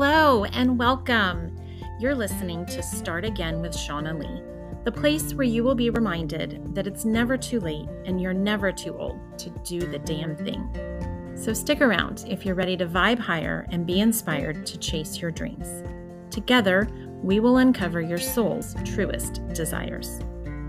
[0.00, 1.56] Hello and welcome.
[1.98, 4.44] You're listening to Start Again with Shaunna Lee,
[4.84, 8.70] the place where you will be reminded that it's never too late and you're never
[8.70, 11.34] too old to do the damn thing.
[11.34, 15.32] So stick around if you're ready to vibe higher and be inspired to chase your
[15.32, 15.82] dreams.
[16.30, 16.88] Together,
[17.20, 20.20] we will uncover your soul's truest desires.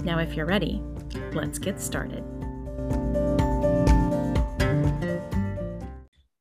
[0.03, 0.81] Now, if you're ready,
[1.33, 2.23] let's get started.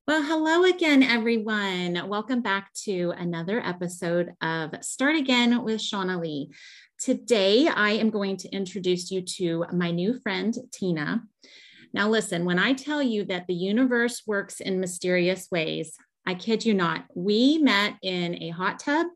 [0.09, 2.09] Well, hello again, everyone.
[2.09, 6.50] Welcome back to another episode of Start Again with Shaunna Lee.
[6.98, 11.20] Today, I am going to introduce you to my new friend, Teena.
[11.92, 15.92] Now, listen, when I tell you that the universe works in mysterious ways,
[16.25, 19.09] I kid you not, we met in a hot tub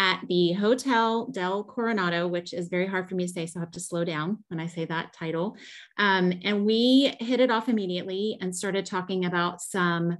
[0.00, 3.64] at the Hotel del Coronado, which is very hard for me to say, so I
[3.64, 5.58] have to slow down when I say that title.
[5.98, 10.16] Um, and we hit it off immediately and started talking about some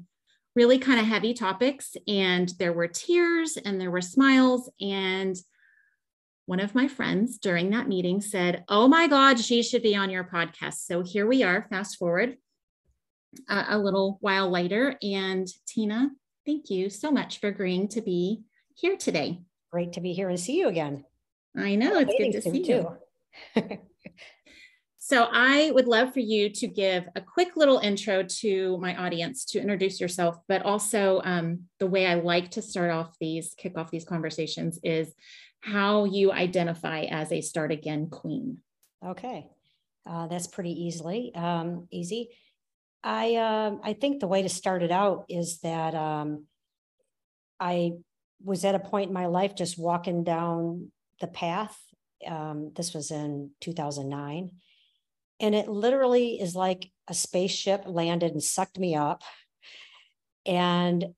[0.55, 1.97] really kind of heavy topics.
[2.07, 4.71] And there were tears and there were smiles.
[4.83, 5.35] And
[6.45, 10.11] one of my friends during that meeting said, Oh my God, she should be on
[10.11, 10.85] your podcast.
[10.85, 12.37] So here we are, fast forward
[13.49, 14.99] a little while later.
[15.03, 16.11] And Teena,
[16.45, 18.43] thank you so much for agreeing to be
[18.75, 19.41] here today.
[19.73, 21.05] Great to be here and see you again.
[21.57, 23.79] I know, it's good to see you.
[24.99, 29.45] so, I would love for you to give a quick little intro to my audience
[29.47, 33.77] to introduce yourself, but also um, the way I like to start off these, kick
[33.77, 35.13] off these conversations is
[35.61, 38.59] how you identify as a start again queen.
[39.05, 39.47] Okay,
[40.09, 42.31] uh, that's pretty easily um, easy.
[43.03, 46.47] I uh, I think the way to start it out is that um,
[47.59, 47.93] I
[48.43, 51.77] was at a point in my life just walking down the path.
[52.27, 54.51] Um, this was in 2009,
[55.41, 59.23] and it literally is like a spaceship landed and sucked me up.
[60.47, 61.15] And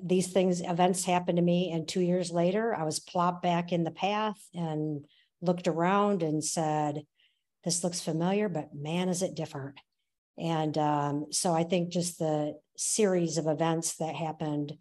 [0.00, 3.84] these things events happened to me and two years later i was plopped back in
[3.84, 5.04] the path and
[5.40, 7.02] looked around and said
[7.64, 9.78] this looks familiar but man is it different
[10.38, 14.72] and um, so i think just the series of events that happened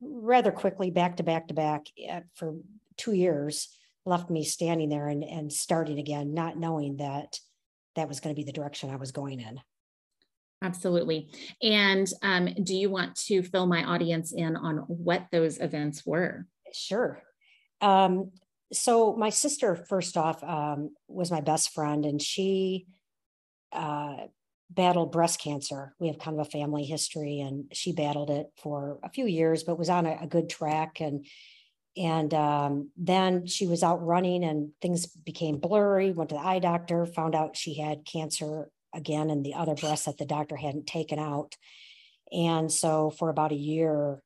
[0.00, 2.54] rather quickly back to back to back eh, for
[2.96, 3.68] two years
[4.04, 7.38] left me standing there and, and starting again not knowing that
[7.96, 9.60] that was going to be the direction i was going in
[10.62, 11.30] Absolutely.
[11.62, 16.46] And um, do you want to fill my audience in on what those events were?
[16.72, 17.22] Sure.
[17.80, 18.32] Um,
[18.72, 22.86] so, my sister, first off, um, was my best friend, and she
[23.72, 24.16] uh,
[24.70, 25.94] battled breast cancer.
[25.98, 29.62] We have kind of a family history, and she battled it for a few years,
[29.62, 31.00] but was on a, a good track.
[31.00, 31.26] And
[31.96, 36.12] and um, then she was out running, and things became blurry.
[36.12, 40.06] Went to the eye doctor, found out she had cancer again in the other breast
[40.06, 41.56] that the doctor hadn't taken out.
[42.32, 44.22] And so for about a year,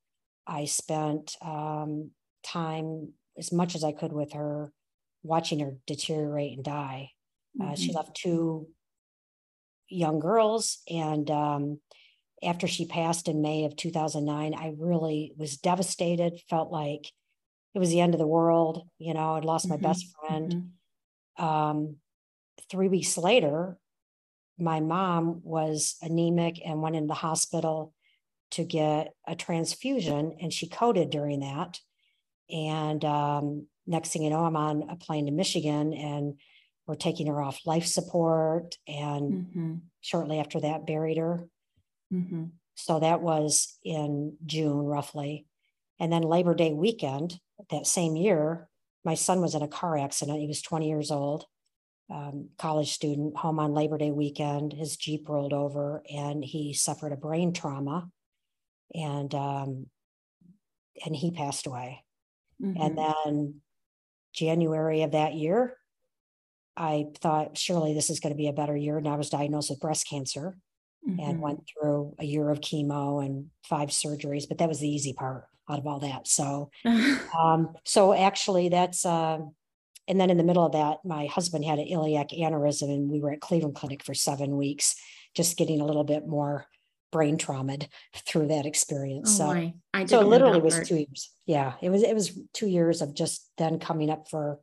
[0.47, 2.11] I spent um,
[2.45, 4.73] time as much as I could with her,
[5.23, 7.11] watching her deteriorate and die.
[7.59, 7.73] Mm-hmm.
[7.73, 7.97] Uh, she mm-hmm.
[7.97, 8.69] left two
[9.93, 10.79] young girls.
[10.89, 11.81] And um,
[12.43, 17.11] after she passed in May of 2009, I really was devastated, felt like
[17.75, 18.87] it was the end of the world.
[18.99, 19.83] You know, I'd lost mm-hmm.
[19.83, 20.55] my best friend.
[21.39, 21.45] Mm-hmm.
[21.45, 21.97] Um,
[22.71, 23.79] three weeks later,
[24.59, 27.95] my mom was anemic and went into the hospital
[28.53, 31.81] to get a transfusion, and she coded during that.
[32.51, 36.35] And um, next thing you know, I'm on a plane to Michigan, and
[36.93, 38.77] we're taking her off life support.
[38.87, 39.75] And mm-hmm.
[40.03, 41.49] shortly after that, buried her.
[42.13, 42.45] Mm-hmm.
[42.75, 45.47] So that was in June, roughly.
[45.99, 48.69] And then Labor Day weekend that same year,
[49.07, 50.41] my son was in a car accident.
[50.41, 51.47] He was 20 years old
[52.11, 54.75] um, college student home on Labor Day weekend.
[54.75, 58.11] His Jeep rolled over and he suffered a brain trauma
[58.95, 59.87] and um,
[61.07, 62.05] and he passed away.
[62.63, 62.83] Mm-hmm.
[62.83, 63.55] And then
[64.35, 65.79] January of that year,
[66.77, 68.99] I thought surely this is going to be a better year.
[68.99, 70.57] And I was diagnosed with breast cancer
[71.09, 71.21] mm-hmm.
[71.21, 75.13] and went through a year of chemo and five surgeries, but that was the easy
[75.13, 76.27] part out of all that.
[76.27, 79.39] So, um, so actually that's, uh,
[80.09, 83.21] and then in the middle of that, my husband had an iliac aneurysm, and we
[83.21, 84.97] were at Cleveland Clinic for seven weeks,
[85.35, 86.67] just getting a little bit more
[87.13, 87.79] brain trauma
[88.27, 89.39] through that experience.
[89.41, 90.87] Oh, so, so it literally was part.
[90.87, 91.31] two years.
[91.47, 94.59] Yeah, it was it was two years of just then coming up for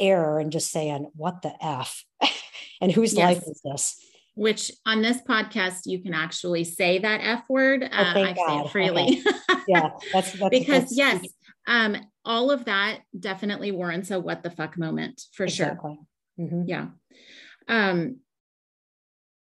[0.00, 2.04] air and just saying, "What the f?"
[2.80, 3.22] and whose yes.
[3.22, 3.96] life is this?
[4.34, 7.82] Which on this podcast you can actually say that f word.
[7.82, 8.46] Oh, uh, I God.
[8.46, 9.22] say it freely.
[9.50, 9.62] Okay.
[9.68, 11.26] yeah, that's, that's because that's, yes,
[11.66, 15.98] um, all of that definitely warrants a what the fuck moment for exactly.
[16.38, 16.46] sure.
[16.46, 16.62] Mm-hmm.
[16.66, 16.86] Yeah.
[17.68, 18.16] Um,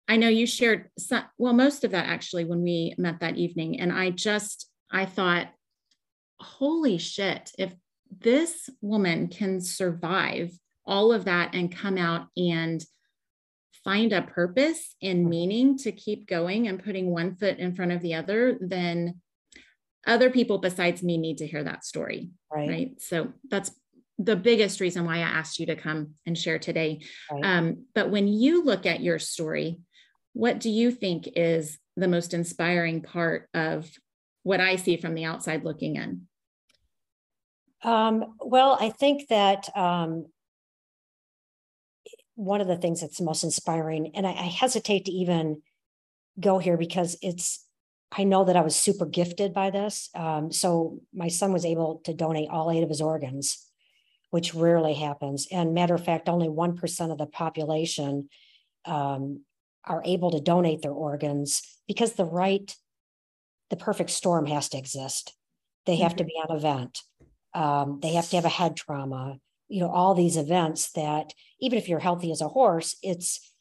[0.09, 3.81] I know you shared some, well, most of that actually when we met that evening.
[3.81, 5.49] And I just, I thought
[6.43, 7.73] holy shit, if
[8.21, 10.53] this woman can survive
[10.85, 12.85] all of that and come out and
[13.85, 18.01] find a purpose and meaning to keep going and putting one foot in front of
[18.01, 19.21] the other, then
[20.07, 22.31] other people besides me need to hear that story.
[22.53, 22.69] Right.
[22.69, 23.01] right?
[23.01, 23.71] So that's
[24.19, 27.03] the biggest reason why I asked you to come and share today.
[27.31, 27.45] Right.
[27.45, 29.81] Um, but when you look at your story,
[30.33, 33.91] what do you think is the most inspiring part of
[34.45, 36.27] what I see from the outside looking in?
[37.83, 40.27] Um, well, I think that um,
[42.35, 45.63] one of the things that's most inspiring, and I, I hesitate to even
[46.41, 47.67] go here because it's
[48.15, 50.11] I know that I was super gifted by this.
[50.15, 53.67] Um, so my son was able to donate all eight of his organs,
[54.31, 55.49] which rarely happens.
[55.51, 58.29] And matter of fact, only 1% of the population
[58.85, 59.45] um,
[59.85, 62.77] are able to donate their organs because the right,
[63.71, 65.35] the perfect storm has to exist.
[65.87, 66.19] They have mm-hmm.
[66.19, 67.03] to be on event.
[67.55, 69.39] Um, they have to have a head trauma,
[69.69, 73.53] you know, all these events that even if you're healthy as a horse, it's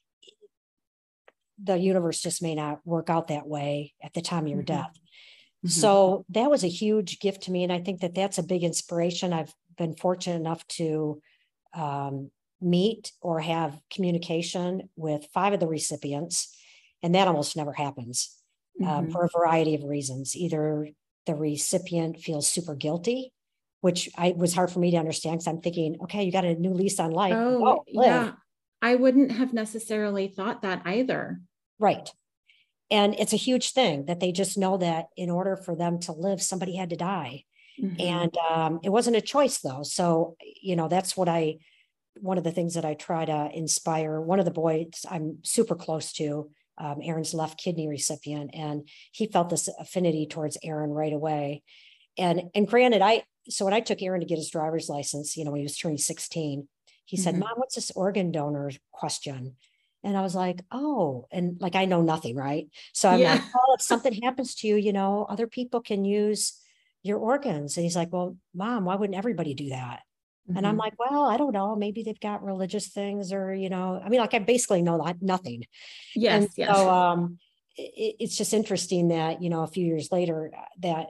[1.63, 4.77] the universe just may not work out that way at the time of your mm-hmm.
[4.77, 4.93] death.
[5.65, 5.69] Mm-hmm.
[5.69, 7.63] So that was a huge gift to me.
[7.63, 9.31] And I think that that's a big inspiration.
[9.31, 11.21] I've been fortunate enough to
[11.73, 16.55] um, meet or have communication with five of the recipients,
[17.03, 18.35] and that almost never happens
[18.81, 18.97] um, mm-hmm.
[18.97, 20.35] um, for a variety of reasons.
[20.35, 20.89] Either
[21.25, 23.31] the recipient feels super guilty,
[23.81, 26.55] which I was hard for me to understand because I'm thinking, okay, you got a
[26.55, 27.33] new lease on life.
[27.35, 28.33] Oh, yeah.
[28.81, 31.41] I wouldn't have necessarily thought that either.
[31.79, 32.09] Right.
[32.89, 36.11] And it's a huge thing that they just know that in order for them to
[36.11, 37.45] live, somebody had to die.
[37.81, 38.01] Mm-hmm.
[38.01, 39.83] And um, it wasn't a choice, though.
[39.83, 41.59] So, you know, that's what I,
[42.19, 44.19] one of the things that I try to inspire.
[44.19, 49.27] One of the boys I'm super close to, um, Aaron's left kidney recipient, and he
[49.27, 51.63] felt this affinity towards Aaron right away.
[52.17, 55.45] And and granted, I so when I took Aaron to get his driver's license, you
[55.45, 56.67] know, when he was turning 16,
[57.05, 57.23] he mm-hmm.
[57.23, 59.55] said, Mom, what's this organ donor question?
[60.03, 62.67] And I was like, oh, and like I know nothing, right?
[62.93, 63.33] So I'm yeah.
[63.33, 66.59] like, oh, if something happens to you, you know, other people can use
[67.03, 67.77] your organs.
[67.77, 70.01] And he's like, well, mom, why wouldn't everybody do that?
[70.49, 70.57] Mm-hmm.
[70.57, 70.79] And I'm mm-hmm.
[70.79, 71.75] like, well, I don't know.
[71.75, 75.21] Maybe they've got religious things or, you know, I mean, like I basically know that
[75.21, 75.65] nothing.
[76.15, 76.43] Yes.
[76.43, 76.75] And yes.
[76.75, 77.37] So um,
[77.75, 81.07] it, it's just interesting that, you know, a few years later, uh, that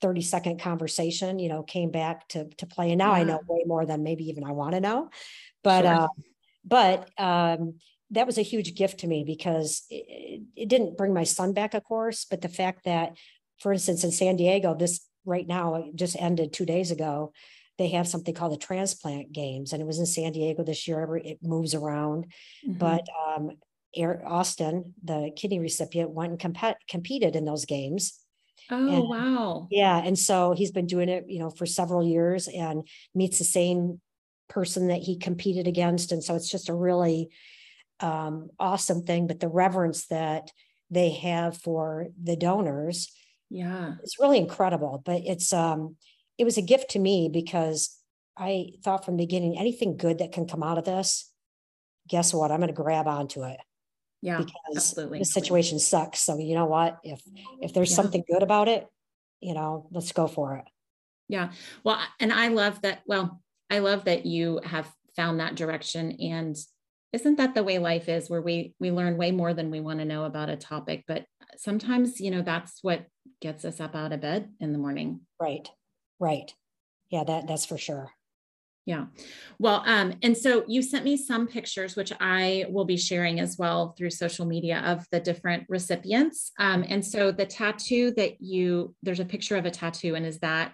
[0.00, 2.90] 30 second conversation, you know, came back to, to play.
[2.90, 3.20] And now yeah.
[3.20, 5.10] I know way more than maybe even I want to know.
[5.62, 5.94] But, sure.
[5.94, 6.08] uh,
[6.64, 7.74] but um,
[8.10, 11.74] that was a huge gift to me because it, it didn't bring my son back,
[11.74, 13.16] of course, but the fact that,
[13.58, 17.32] for instance, in San Diego, this right now just ended two days ago.
[17.78, 21.00] They have something called the transplant games, and it was in San Diego this year.
[21.00, 22.26] Every it moves around,
[22.66, 22.78] mm-hmm.
[22.78, 23.52] but um,
[23.96, 28.19] Austin, the kidney recipient, went and comp- competed in those games.
[28.70, 29.68] Oh and, wow!
[29.70, 33.44] Yeah, and so he's been doing it, you know, for several years, and meets the
[33.44, 34.00] same
[34.48, 37.30] person that he competed against, and so it's just a really
[38.00, 40.50] um, awesome thing, but the reverence that
[40.90, 43.12] they have for the donors,
[43.48, 45.02] yeah, it's really incredible.
[45.04, 45.96] But it's um,
[46.38, 47.96] it was a gift to me because
[48.36, 51.30] I thought from the beginning, anything good that can come out of this,
[52.08, 52.50] guess what?
[52.50, 53.58] I'm going to grab onto it.
[54.22, 55.20] Yeah, because absolutely.
[55.20, 56.20] the situation sucks.
[56.20, 56.98] So you know what?
[57.02, 57.22] If
[57.60, 57.96] if there's yeah.
[57.96, 58.86] something good about it,
[59.40, 60.64] you know, let's go for it.
[61.28, 61.52] Yeah.
[61.84, 63.00] Well, and I love that.
[63.06, 66.56] Well, I love that you have found that direction and
[67.12, 69.98] isn't that the way life is where we we learn way more than we want
[69.98, 71.24] to know about a topic but
[71.56, 73.06] sometimes you know that's what
[73.40, 75.68] gets us up out of bed in the morning right
[76.18, 76.54] right
[77.10, 78.12] yeah that that's for sure
[78.86, 79.06] yeah
[79.58, 83.56] well um and so you sent me some pictures which i will be sharing as
[83.58, 88.94] well through social media of the different recipients um and so the tattoo that you
[89.02, 90.72] there's a picture of a tattoo and is that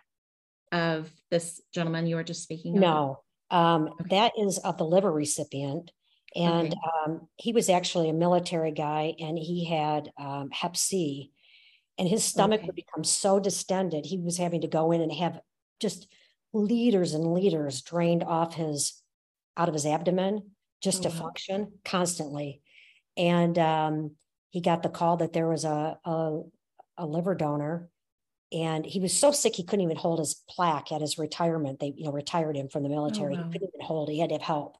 [0.72, 3.20] of this gentleman you were just speaking of no
[3.50, 4.04] um okay.
[4.10, 5.90] that is of the liver recipient
[6.36, 6.80] and okay.
[7.06, 11.32] um, he was actually a military guy and he had um, hep C.
[11.98, 12.66] And his stomach okay.
[12.66, 15.40] would become so distended, he was having to go in and have
[15.80, 16.06] just
[16.56, 19.02] liters and liters drained off his
[19.56, 20.50] out of his abdomen
[20.82, 21.22] just oh, to wow.
[21.22, 22.60] function constantly.
[23.16, 24.16] And um,
[24.50, 26.40] he got the call that there was a, a,
[26.98, 27.88] a liver donor
[28.52, 31.80] and he was so sick he couldn't even hold his plaque at his retirement.
[31.80, 33.34] They, you know, retired him from the military.
[33.34, 33.44] Oh, wow.
[33.46, 34.08] He couldn't even hold.
[34.08, 34.76] He had to have help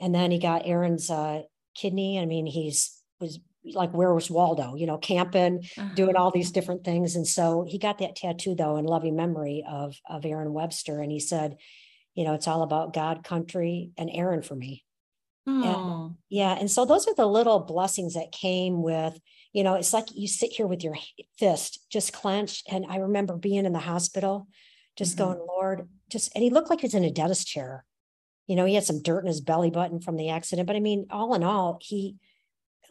[0.00, 1.42] and then he got Aaron's uh,
[1.74, 2.18] kidney.
[2.18, 4.74] I mean, he's was like where was Waldo?
[4.74, 5.94] You know, camping, uh-huh.
[5.94, 7.16] doing all these different things.
[7.16, 11.00] And so he got that tattoo though in loving memory of of Aaron Webster.
[11.00, 11.56] And he said,
[12.14, 14.84] you know, it's all about God, country, and Aaron for me.
[15.46, 16.56] And, yeah.
[16.58, 19.18] And so those are the little blessings that came with
[19.52, 20.96] You know, it's like you sit here with your
[21.38, 22.68] fist just clenched.
[22.70, 24.46] And I remember being in the hospital,
[24.96, 25.24] just mm-hmm.
[25.24, 27.84] going, Lord, just, and he looked like he's in a dentist chair.
[28.46, 30.66] You know, he had some dirt in his belly button from the accident.
[30.66, 32.16] But I mean, all in all, he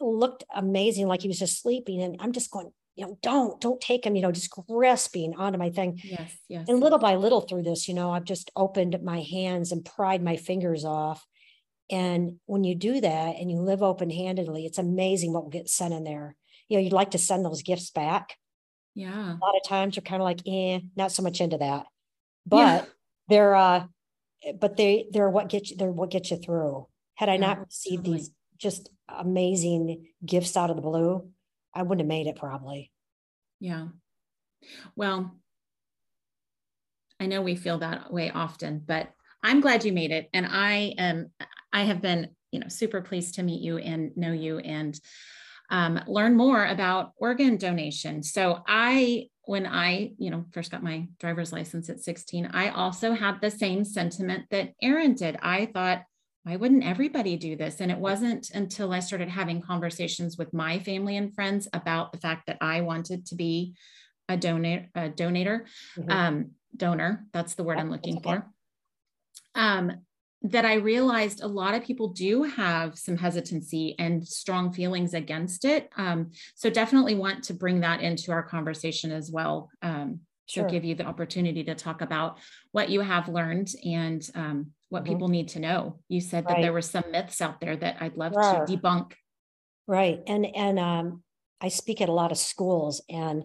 [0.00, 2.02] looked amazing, like he was just sleeping.
[2.02, 5.58] And I'm just going, you know, don't, don't take him, you know, just grasping onto
[5.58, 6.00] my thing.
[6.02, 6.68] Yes, yes.
[6.68, 10.22] And little by little through this, you know, I've just opened my hands and pried
[10.22, 11.24] my fingers off.
[11.90, 15.68] And when you do that and you live open handedly, it's amazing what will get
[15.68, 16.36] sent in there.
[16.68, 18.36] You know, you'd like to send those gifts back.
[18.94, 19.32] Yeah.
[19.32, 21.86] A lot of times you're kind of like, eh, not so much into that.
[22.46, 22.84] But yeah.
[23.28, 23.84] they're uh
[24.58, 26.86] but they they're what get you they're what get you through.
[27.14, 28.18] Had I yeah, not received totally.
[28.18, 28.30] these
[28.60, 31.28] just amazing gifts out of the blue,
[31.74, 32.92] I wouldn't have made it probably.
[33.58, 33.88] Yeah.
[34.94, 35.36] Well,
[37.18, 39.10] I know we feel that way often, but
[39.42, 40.28] I'm glad you made it.
[40.32, 41.30] And I am,
[41.72, 44.98] I have been, you know, super pleased to meet you and know you and
[45.70, 48.22] um, learn more about organ donation.
[48.22, 53.12] So I, when I, you know, first got my driver's license at 16, I also
[53.12, 55.38] had the same sentiment that Aaron did.
[55.42, 56.02] I thought,
[56.44, 57.80] why wouldn't everybody do this?
[57.80, 62.18] And it wasn't until I started having conversations with my family and friends about the
[62.18, 63.74] fact that I wanted to be
[64.28, 65.66] a donor, a donator,
[65.98, 66.10] mm-hmm.
[66.10, 67.26] um, donor.
[67.32, 68.22] That's the word I'm looking okay.
[68.22, 68.46] for.
[69.54, 69.92] Um,
[70.42, 75.66] that I realized a lot of people do have some hesitancy and strong feelings against
[75.66, 75.90] it.
[75.98, 79.68] Um, so definitely want to bring that into our conversation as well.
[79.82, 80.64] Um, sure.
[80.64, 82.38] To give you the opportunity to talk about
[82.72, 85.14] what you have learned and um, what mm-hmm.
[85.14, 85.98] people need to know.
[86.08, 86.56] You said right.
[86.56, 89.12] that there were some myths out there that I'd love to debunk.
[89.86, 90.20] Right.
[90.26, 91.22] And and um,
[91.60, 93.44] I speak at a lot of schools and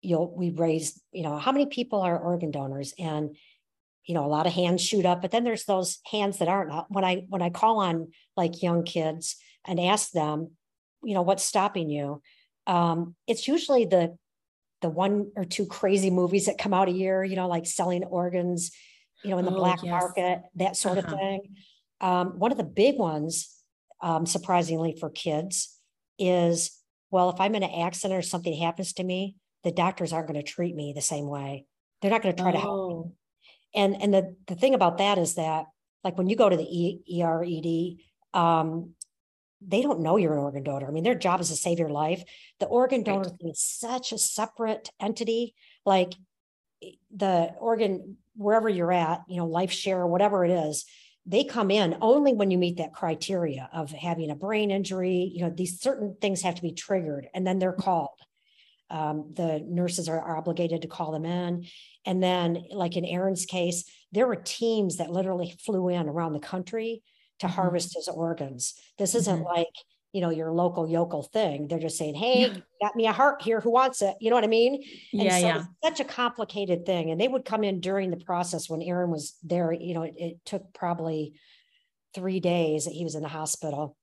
[0.00, 2.92] you'll we raise, you know, how many people are organ donors?
[2.98, 3.36] And
[4.04, 6.72] you know, a lot of hands shoot up, but then there's those hands that aren't.
[6.88, 10.52] When I when I call on like young kids and ask them,
[11.04, 12.22] you know, what's stopping you?
[12.66, 14.16] Um, it's usually the
[14.80, 18.04] the one or two crazy movies that come out a year, you know, like selling
[18.04, 18.70] organs,
[19.22, 19.90] you know, in the oh, black yes.
[19.90, 21.12] market, that sort uh-huh.
[21.12, 21.40] of thing.
[22.00, 23.54] Um, one of the big ones,
[24.02, 25.76] um, surprisingly for kids,
[26.18, 26.78] is
[27.10, 30.42] well, if I'm in an accident or something happens to me, the doctors aren't going
[30.42, 31.64] to treat me the same way.
[32.00, 32.52] They're not going to try oh.
[32.52, 32.94] to help me.
[32.94, 33.12] Oh.
[33.74, 35.66] And and the the thing about that is that
[36.04, 37.98] like when you go to the e, ERED,
[38.40, 38.94] um,
[39.60, 40.86] they don't know you're an organ donor.
[40.86, 42.22] I mean, their job is to save your life.
[42.60, 43.50] The organ donor right.
[43.50, 45.54] is such a separate entity.
[45.84, 46.14] Like
[47.14, 50.86] the organ wherever you're at, you know, life share, whatever it is,
[51.26, 55.30] they come in only when you meet that criteria of having a brain injury.
[55.34, 58.18] You know, these certain things have to be triggered and then they're called.
[58.90, 61.66] Um, the nurses are, are, obligated to call them in.
[62.06, 66.38] And then, like in Aaron's case, there were teams that literally flew in around the
[66.38, 67.02] country
[67.40, 67.54] to mm-hmm.
[67.54, 68.80] harvest his organs.
[68.96, 69.56] This isn't mm-hmm.
[69.58, 69.74] like,
[70.12, 71.68] you know, your local yokel thing.
[71.68, 72.56] They're just saying, hey, yeah.
[72.80, 73.60] got me a heart here.
[73.60, 74.16] Who wants it?
[74.20, 74.82] You know what I mean?
[75.12, 75.64] And yeah, so yeah.
[75.84, 77.10] such a complicated thing.
[77.10, 79.72] And they would come in during the process when Aaron was there.
[79.72, 81.34] You know, it, it took probably
[82.14, 83.96] three days that he was in the hospital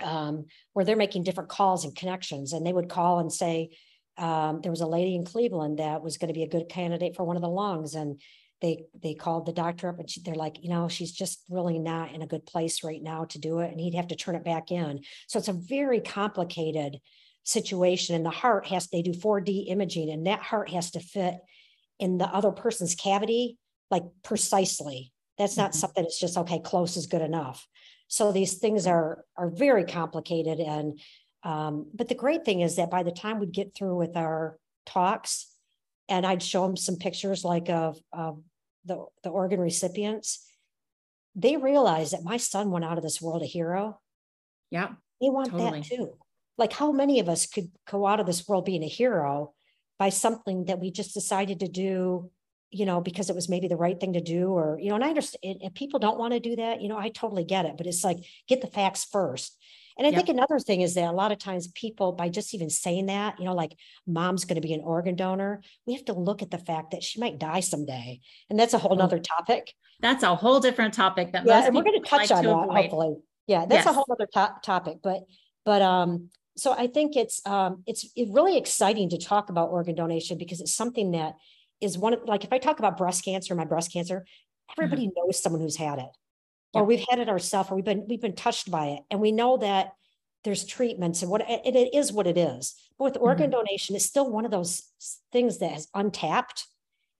[0.00, 2.52] um, where they're making different calls and connections.
[2.52, 3.70] And they would call and say,
[4.18, 7.16] um, there was a lady in Cleveland that was going to be a good candidate
[7.16, 7.94] for one of the lungs.
[7.94, 8.20] And
[8.64, 11.78] they they called the doctor up and she, they're like, you know, she's just really
[11.78, 14.36] not in a good place right now to do it, and he'd have to turn
[14.36, 15.00] it back in.
[15.26, 16.98] So it's a very complicated
[17.42, 18.16] situation.
[18.16, 21.34] And the heart has they do 4D imaging, and that heart has to fit
[21.98, 23.58] in the other person's cavity
[23.90, 25.12] like precisely.
[25.36, 25.80] That's not mm-hmm.
[25.80, 27.68] something that's just okay, close is good enough.
[28.08, 30.58] So these things are are very complicated.
[30.58, 30.98] And
[31.42, 34.58] um, but the great thing is that by the time we'd get through with our
[34.86, 35.54] talks,
[36.08, 38.42] and I'd show them some pictures like of, of
[38.84, 40.46] the, the organ recipients,
[41.34, 44.00] they realized that my son went out of this world a hero.
[44.70, 44.88] Yeah.
[45.20, 45.80] They want totally.
[45.80, 46.16] that too.
[46.56, 49.54] Like how many of us could go out of this world being a hero
[49.98, 52.30] by something that we just decided to do,
[52.70, 55.04] you know, because it was maybe the right thing to do, or, you know, and
[55.04, 57.76] I understand if people don't want to do that, you know, I totally get it,
[57.76, 59.56] but it's like get the facts first.
[59.96, 60.16] And I yep.
[60.16, 63.38] think another thing is that a lot of times people, by just even saying that,
[63.38, 66.50] you know, like mom's going to be an organ donor, we have to look at
[66.50, 68.20] the fact that she might die someday.
[68.50, 69.72] And that's a whole nother topic.
[70.00, 72.50] That's a whole different topic that yeah, and we're going to touch like on that
[72.50, 72.76] avoid.
[72.76, 73.16] hopefully.
[73.46, 73.86] Yeah, that's yes.
[73.86, 74.98] a whole other to- topic.
[75.02, 75.22] But
[75.64, 80.38] but um, so I think it's um it's really exciting to talk about organ donation
[80.38, 81.34] because it's something that
[81.80, 84.24] is one of like if I talk about breast cancer, my breast cancer,
[84.76, 85.26] everybody mm-hmm.
[85.26, 86.10] knows someone who's had it
[86.74, 89.32] or we've had it ourselves or we've been we've been touched by it and we
[89.32, 89.92] know that
[90.44, 93.58] there's treatments and what it, it is what it is but with organ mm-hmm.
[93.58, 94.82] donation it's still one of those
[95.32, 96.66] things that is untapped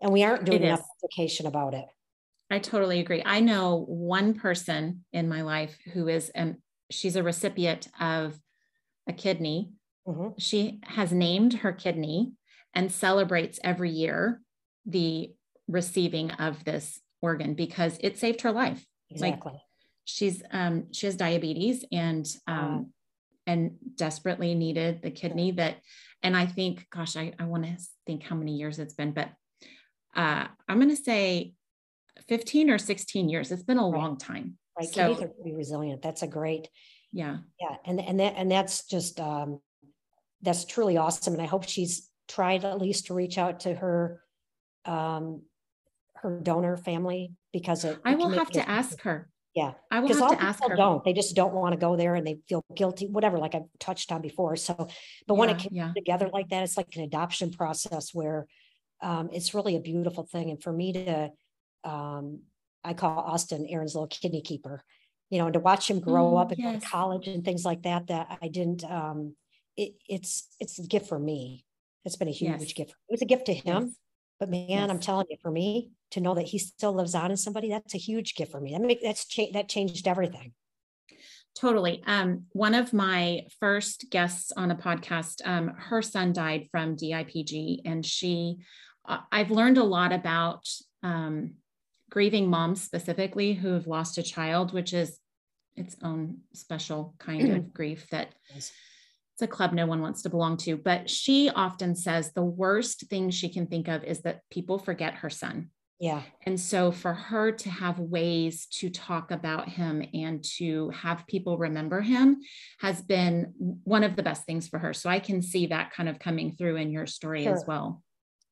[0.00, 0.86] and we aren't doing it enough is.
[1.04, 1.86] education about it
[2.50, 6.56] i totally agree i know one person in my life who is and
[6.90, 8.38] she's a recipient of
[9.08, 9.72] a kidney
[10.06, 10.28] mm-hmm.
[10.38, 12.32] she has named her kidney
[12.74, 14.40] and celebrates every year
[14.84, 15.32] the
[15.68, 18.84] receiving of this organ because it saved her life.
[19.10, 19.52] Exactly.
[19.52, 19.60] Like
[20.04, 22.92] she's um she has diabetes and um
[23.46, 25.76] and desperately needed the kidney that
[26.22, 29.30] and I think gosh I I want to think how many years it's been but
[30.14, 31.54] uh I'm going to say
[32.28, 33.50] 15 or 16 years.
[33.50, 33.98] It's been a right.
[33.98, 34.56] long time.
[34.78, 34.88] Right.
[34.88, 36.02] So, Kidneys are pretty resilient.
[36.02, 36.68] That's a great.
[37.12, 37.38] Yeah.
[37.60, 37.76] Yeah.
[37.84, 39.60] And, and that, and that's just, um,
[40.42, 41.34] that's truly awesome.
[41.34, 44.22] And I hope she's tried at least to reach out to her,
[44.84, 45.42] um,
[46.16, 49.28] her donor family because it, I will have to ask her.
[49.54, 49.74] Yeah.
[49.90, 50.74] I will have to ask her.
[50.74, 53.68] Don't, they just don't want to go there and they feel guilty, whatever, like I've
[53.78, 54.56] touched on before.
[54.56, 54.88] So, but
[55.28, 55.92] yeah, when it comes yeah.
[55.94, 58.46] together like that, it's like an adoption process where,
[59.00, 60.50] um, it's really a beautiful thing.
[60.50, 61.30] And for me to,
[61.84, 62.40] um,
[62.82, 64.82] I call Austin Aaron's little kidney keeper,
[65.30, 66.74] you know, and to watch him grow mm, up and yes.
[66.74, 69.36] go to college and things like that, that I didn't, um,
[69.76, 71.64] it, it's, it's a gift for me.
[72.04, 72.72] It's been a huge yes.
[72.72, 72.90] gift.
[72.90, 73.94] It was a gift to him, yes.
[74.40, 74.90] But man, yes.
[74.90, 77.94] I'm telling you, for me to know that he still lives on in somebody, that's
[77.94, 78.72] a huge gift for me.
[78.72, 80.52] That make that's cha- that changed everything.
[81.54, 82.02] Totally.
[82.06, 87.82] Um, one of my first guests on a podcast, um, her son died from DIPG,
[87.84, 88.56] and she,
[89.06, 90.66] uh, I've learned a lot about
[91.04, 91.54] um,
[92.10, 95.18] grieving moms specifically who have lost a child, which is
[95.76, 98.34] its own special kind of grief that
[99.34, 100.76] it's a club no one wants to belong to.
[100.76, 105.14] But she often says the worst thing she can think of is that people forget
[105.14, 105.70] her son.
[105.98, 106.22] Yeah.
[106.46, 111.58] And so for her to have ways to talk about him and to have people
[111.58, 112.42] remember him
[112.78, 114.92] has been one of the best things for her.
[114.92, 117.54] So I can see that kind of coming through in your story sure.
[117.54, 118.02] as well.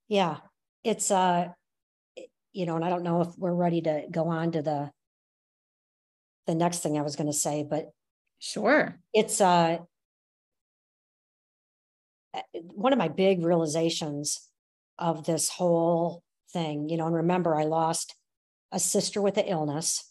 [0.08, 0.38] Yeah.
[0.82, 1.48] It's uh
[2.52, 4.90] you know, and I don't know if we're ready to go on to the
[6.46, 7.90] the next thing I was going to say, but
[8.40, 8.98] sure.
[9.12, 9.78] It's uh
[12.74, 14.48] one of my big realizations
[14.98, 18.14] of this whole thing, you know, and remember I lost
[18.70, 20.08] a sister with an illness,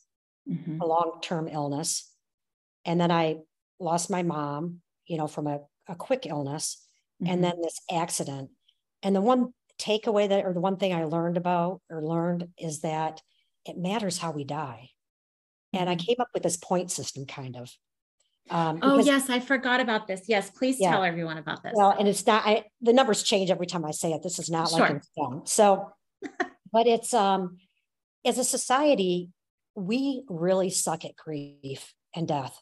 [0.49, 0.81] mm-hmm.
[0.81, 2.11] a long-term illness,
[2.85, 3.37] and then I
[3.79, 6.83] lost my mom, you know, from a, a quick illness,
[7.21, 7.31] mm-hmm.
[7.31, 8.49] and then this accident.
[9.03, 12.81] And the one takeaway that, or the one thing I learned about or learned is
[12.81, 13.21] that
[13.65, 14.89] it matters how we die.
[15.73, 16.05] And I mm-hmm.
[16.05, 17.71] came up with this point system kind of.
[18.49, 20.23] Um, oh yes, I forgot about this.
[20.27, 20.91] Yes, please yeah.
[20.91, 21.73] tell everyone about this.
[21.75, 22.45] Well, and it's not.
[22.45, 24.23] I, the numbers change every time I say it.
[24.23, 24.79] This is not sure.
[24.79, 25.45] like stone.
[25.45, 25.91] So,
[26.73, 27.57] but it's um,
[28.25, 29.29] as a society,
[29.75, 32.59] we really suck at grief and death.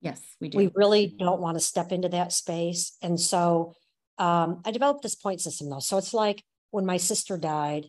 [0.00, 0.58] Yes, we do.
[0.58, 3.74] We really don't want to step into that space, and so
[4.18, 5.78] um, I developed this point system though.
[5.78, 7.86] So it's like when my sister died,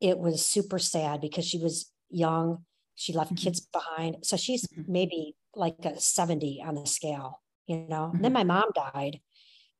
[0.00, 2.64] it was super sad because she was young.
[2.94, 3.44] She left mm-hmm.
[3.44, 4.16] kids behind.
[4.22, 4.90] So she's mm-hmm.
[4.90, 8.10] maybe like a 70 on the scale, you know.
[8.12, 8.22] Mm-hmm.
[8.22, 9.20] then my mom died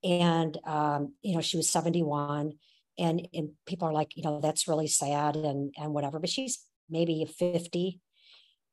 [0.05, 2.53] and um, you know, she was 71.
[3.01, 6.59] And, and people are like, you know, that's really sad and and whatever, but she's
[6.91, 8.01] maybe 50.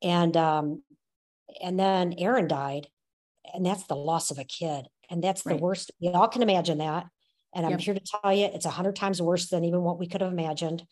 [0.01, 0.81] And um,
[1.61, 2.87] and then Aaron died,
[3.53, 5.57] and that's the loss of a kid and that's right.
[5.57, 5.91] the worst.
[5.99, 7.07] You all can imagine that.
[7.53, 7.81] And I'm yep.
[7.81, 10.31] here to tell you, it's a hundred times worse than even what we could have
[10.31, 10.83] imagined.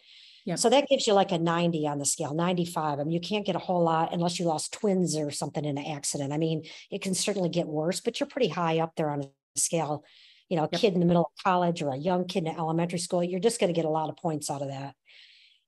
[0.45, 0.59] Yep.
[0.59, 2.99] So that gives you like a 90 on the scale, 95.
[2.99, 5.77] I mean, you can't get a whole lot unless you lost twins or something in
[5.77, 6.33] an accident.
[6.33, 9.29] I mean, it can certainly get worse, but you're pretty high up there on a
[9.55, 10.03] scale.
[10.49, 10.81] You know, a yep.
[10.81, 13.59] kid in the middle of college or a young kid in elementary school, you're just
[13.59, 14.95] going to get a lot of points out of that.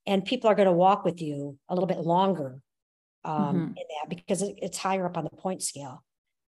[0.05, 2.59] And people are going to walk with you a little bit longer
[3.23, 3.59] um, mm-hmm.
[3.59, 6.03] in that because it's higher up on the point scale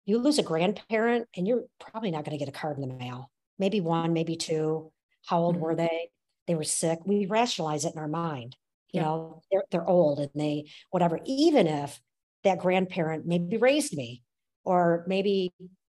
[0.06, 2.94] you lose a grandparent and you're probably not going to get a card in the
[2.94, 3.30] mail.
[3.58, 4.92] Maybe one, maybe two.
[5.26, 5.64] How old mm-hmm.
[5.64, 6.10] were they?
[6.48, 7.00] They were sick.
[7.06, 8.56] We rationalize it in our mind.
[8.92, 9.06] You yeah.
[9.06, 12.00] know, they're, they're old and they, whatever, even if
[12.44, 14.22] that grandparent maybe raised me
[14.64, 15.52] or maybe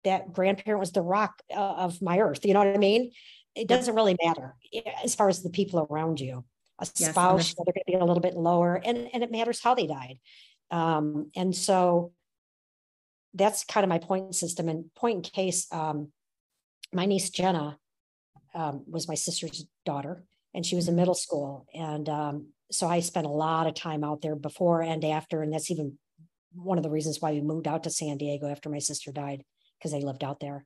[0.04, 2.46] that grandparent was the rock uh, of my earth.
[2.46, 3.10] You know what I mean?
[3.54, 4.54] It doesn't really matter
[5.02, 6.44] as far as the people around you.
[6.78, 9.62] A yes, spouse, they're going to be a little bit lower, and, and it matters
[9.62, 10.18] how they died.
[10.70, 12.12] Um, and so
[13.32, 14.68] that's kind of my point system.
[14.68, 16.12] And point in case, um,
[16.92, 17.78] my niece Jenna
[18.54, 20.22] um, was my sister's daughter,
[20.56, 21.66] and she was in middle school.
[21.74, 25.42] And um, so I spent a lot of time out there before and after.
[25.42, 25.98] And that's even
[26.54, 29.44] one of the reasons why we moved out to San Diego after my sister died,
[29.78, 30.64] because they lived out there.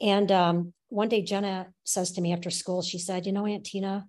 [0.00, 3.64] And um, one day, Jenna says to me after school, she said, You know, Aunt
[3.64, 4.04] Teena,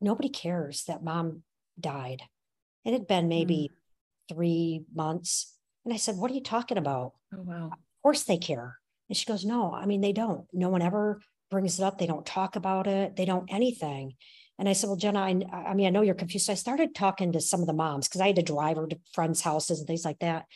[0.00, 1.42] nobody cares that mom
[1.78, 2.22] died.
[2.86, 4.34] It had been maybe mm.
[4.34, 7.12] three months and I said, What are you talking about?
[7.32, 7.66] Oh, wow.
[7.66, 8.78] Of course they care.
[9.10, 10.46] And she goes, No, I mean, they don't.
[10.52, 11.98] No one ever brings it up.
[11.98, 13.16] They don't talk about it.
[13.16, 14.14] They don't anything.
[14.58, 16.46] And I said, Well, Jenna, I, I mean, I know you're confused.
[16.46, 18.86] So I started talking to some of the moms because I had to drive her
[18.86, 20.46] to friends' houses and things like that.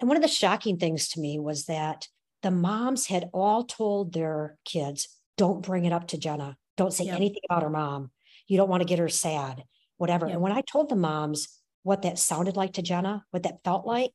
[0.00, 2.08] And one of the shocking things to me was that
[2.42, 6.56] the moms had all told their kids, don't bring it up to Jenna.
[6.76, 7.16] Don't say Yep.
[7.16, 8.10] anything about her mom.
[8.46, 9.64] You don't want to get her sad,
[9.96, 10.26] whatever.
[10.26, 10.34] Yep.
[10.34, 11.48] And when I told the moms
[11.82, 14.12] what that sounded like to Jenna, what that felt like,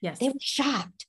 [0.00, 0.18] Yes.
[0.18, 1.06] they were shocked.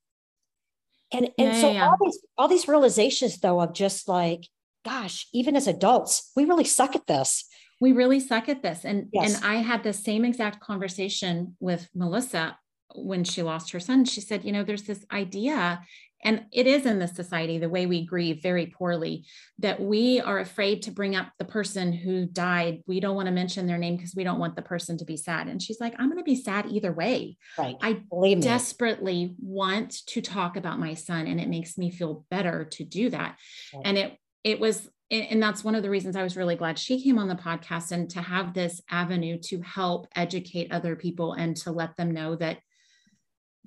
[1.11, 4.47] And and Yeah, so yeah, all these all these realizations though of just like,
[4.83, 7.45] gosh, even as adults, we really suck at this.
[7.79, 9.35] we really suck at this and Yes.
[9.35, 12.57] and i had the same exact conversation with melissa
[12.95, 15.81] when she lost her son she said you know there's this idea
[16.23, 19.23] and it is in this society the way we grieve very poorly
[19.59, 23.31] that we are afraid to bring up the person who died we don't want to
[23.31, 25.93] mention their name because we don't want the person to be sad and she's like
[25.99, 27.75] i'm going to be sad either way Right.
[27.81, 28.43] i Believe me.
[28.43, 33.09] desperately want to talk about my son and it makes me feel better to do
[33.09, 33.37] that
[33.73, 33.81] Right.
[33.85, 37.01] and it it was and that's one of the reasons i was really glad she
[37.01, 41.55] came on the podcast and to have this avenue to help educate other people and
[41.57, 42.57] to let them know that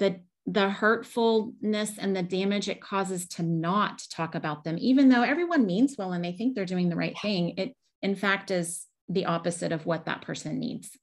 [0.01, 5.23] the the hurtfulness and the damage it causes to not talk about them even though
[5.23, 8.87] everyone means well and they think they're doing the right thing it in fact is
[9.09, 10.99] the opposite of what that person needs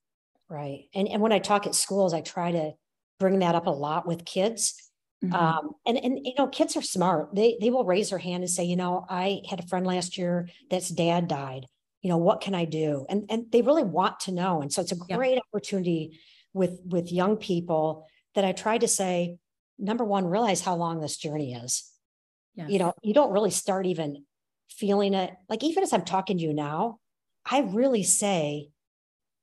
[0.49, 0.85] Right.
[0.93, 2.71] And and when I talk at schools, I try to
[3.19, 4.75] bring that up a lot with kids.
[5.21, 5.31] Mhm.
[5.31, 7.35] Um, and and you know, kids are smart.
[7.35, 10.17] They they will raise their hand and say, you know, I had a friend last
[10.17, 11.65] year that's dad died.
[12.01, 13.05] You know, what can I do?
[13.09, 14.61] And and they really want to know.
[14.61, 15.19] And so it's a Yep.
[15.19, 16.19] great opportunity
[16.53, 18.05] with with young people
[18.37, 19.37] that I try to say,
[19.79, 21.91] number one, realize how long this journey is.
[22.53, 22.69] Yes.
[22.69, 24.25] You know, you don't really start even
[24.69, 25.31] feeling it.
[25.49, 26.99] Like even as I'm talking to you now,
[27.49, 28.69] I really say,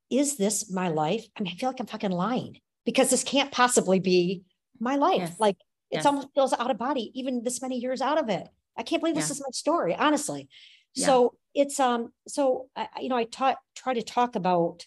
[0.09, 1.25] is this my life?
[1.37, 4.43] I mean, I feel like I'm fucking lying because this can't possibly be
[4.79, 5.19] my life.
[5.19, 5.39] Yes.
[5.39, 5.57] Like
[5.91, 5.99] Yes.
[5.99, 8.47] it's almost feels out of body, even this many years out of it.
[8.77, 10.47] I can't believe this is my story, honestly.
[10.95, 11.05] Yeah.
[11.05, 14.85] So it's um, so I, I- you know, I taught try to talk about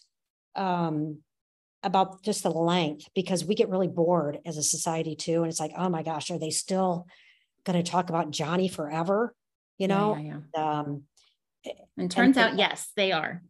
[0.55, 1.19] um
[1.83, 5.43] about just the length because we get really bored as a society too.
[5.43, 7.07] And it's like, oh my gosh, are they still
[7.65, 9.33] gonna talk about Johnny forever?
[9.77, 10.15] You know?
[10.17, 10.79] yeah, yeah.
[10.79, 11.03] Um,
[11.97, 13.43] and turns and- out yes they are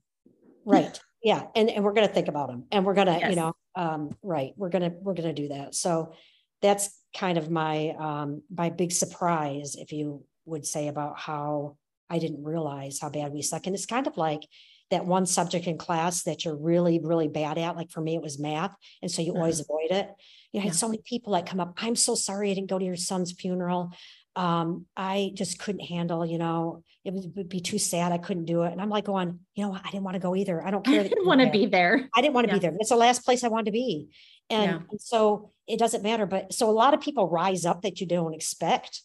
[0.65, 3.29] right yeah and and we're going to think about them and we're going to Yes.
[3.29, 6.13] you know um right we're going to we're going to do that so
[6.61, 11.77] that's kind of my um my big surprise if you would say about how
[12.09, 14.41] i didn't realize how bad we suck and it's kind of like
[14.91, 18.21] that one subject in class that you're really really bad at like for me it
[18.21, 20.09] was math and so you always avoid it
[20.51, 20.77] you know, I had Yeah.
[20.77, 23.31] so many people that come up i'm so sorry i didn't go to your son's
[23.31, 23.91] funeral
[24.35, 28.63] um i just couldn't handle you know it would, be too sad i couldn't do
[28.63, 30.87] it and i'm like going you know i didn't want to go either i don't
[30.87, 32.59] i care that didn't want to be there I didn't want to Yeah.
[32.59, 32.77] be there.
[32.79, 34.09] It's the last place I wanted to be.
[34.49, 34.79] And, Yeah.
[34.89, 36.25] and so it doesn't matter.
[36.25, 39.01] But so a lot of people rise up that you don't expect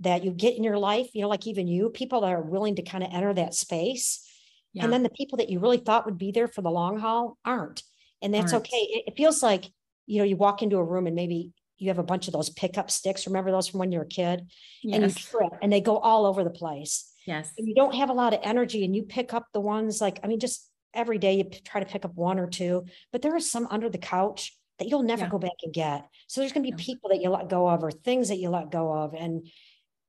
[0.00, 2.76] that you get in your life, you know, like even you, people that are willing
[2.76, 4.26] to kind of enter that space.
[4.72, 6.98] Yeah And then the people that you really thought would be there for the long
[6.98, 7.82] haul aren't.
[8.22, 8.66] And that's Aren't.
[8.66, 8.76] okay.
[8.76, 9.64] It, it feels like,
[10.06, 12.50] you know, you walk into a room and maybe you have a bunch of those
[12.50, 13.26] pickup sticks.
[13.26, 14.46] Remember those from when you were a kid?
[14.82, 14.94] Yes.
[14.96, 18.08] And you trip and they go all over the place yes and you don't have
[18.08, 21.18] a lot of energy and you pick up the ones like, I mean, just every
[21.18, 23.88] day you p- try to pick up one or two, but there is some under
[23.88, 25.28] the couch that you'll never Yeah.
[25.30, 26.06] go back and get.
[26.26, 26.82] So there's going to be No.
[26.82, 29.14] people that you let go of or things that you let go of.
[29.14, 29.46] And,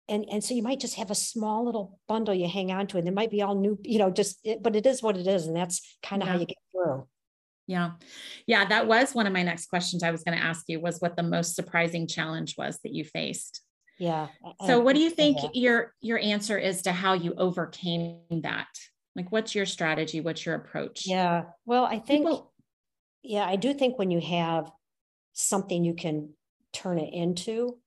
[0.09, 2.97] and, and so you might just have a small little bundle you hang on to,
[2.97, 5.27] and it might be all new, you know, just, it, but it is what it
[5.27, 5.47] is.
[5.47, 7.07] And that's kind of how you get through.
[7.67, 7.91] Yeah.
[8.47, 8.65] Yeah.
[8.65, 11.15] That was one of my next questions I was going to ask you was what
[11.15, 13.61] the most surprising challenge was that you faced.
[13.97, 14.27] Yeah.
[14.65, 15.55] So what do you think that.
[15.55, 18.67] your your answer is to how you overcame that?
[19.15, 20.21] Like what's your strategy?
[20.21, 21.03] What's your approach?
[21.05, 21.43] Yeah.
[21.65, 22.51] Well, I think, People,
[23.21, 24.71] yeah, I do think when you have
[25.33, 26.33] something you can
[26.73, 27.77] turn it into.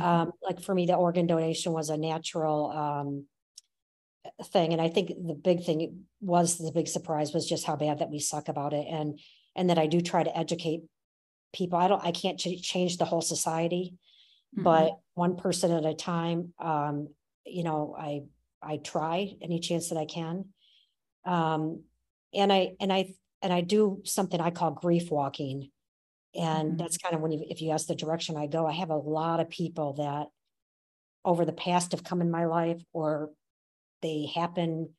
[0.00, 3.26] Um, like for me, the organ donation was a natural, um,
[4.46, 4.72] thing.
[4.72, 8.10] And I think the big thing was the big surprise was just how bad that
[8.10, 8.86] we suck about it.
[8.90, 9.20] And,
[9.54, 10.80] and that I do try to educate
[11.52, 11.78] people.
[11.78, 13.94] I don't, I can't ch- change the whole society,
[14.56, 14.64] Mhm.
[14.64, 17.08] but one person at a time, um,
[17.44, 18.22] you know, I,
[18.62, 20.46] I try any chance that I can.
[21.24, 21.84] Um,
[22.32, 25.70] and I, and I, and I do something I call grief walking.
[26.34, 26.78] And Mhm.
[26.78, 28.96] that's kind of when you, if you ask the direction I go, I have a
[28.96, 30.28] lot of people that
[31.24, 33.30] over the past have come in my life or
[34.02, 34.94] they happen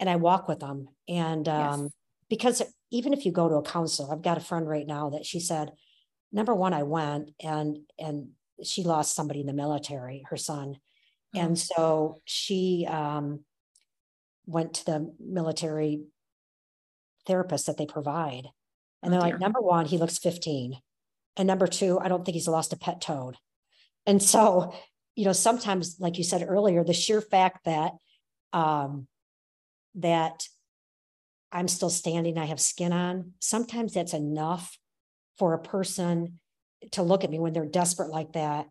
[0.00, 0.88] and I walk with them.
[1.08, 1.92] And, um, Yes.
[2.28, 5.26] because even if you go to a counselor, I've got a friend right now that
[5.26, 5.72] she said,
[6.32, 8.30] number one, I went and, and
[8.64, 10.76] she lost somebody in the military, her son.
[11.34, 13.44] Oh, And so she um,
[14.46, 16.04] went to the military
[17.26, 18.48] therapist that they provide.
[19.02, 20.78] And Oh, they're like, number one, he looks 15.
[21.36, 23.36] And number two, I don't think he's lost a pet toad.
[24.06, 24.74] And so,
[25.16, 27.92] you know, sometimes, like you said earlier, the sheer fact that
[28.52, 29.06] um,
[29.96, 30.46] that
[31.50, 34.78] I'm still standing, I have skin on, sometimes that's enough
[35.38, 36.38] for a person
[36.92, 38.66] to look at me when they're desperate like that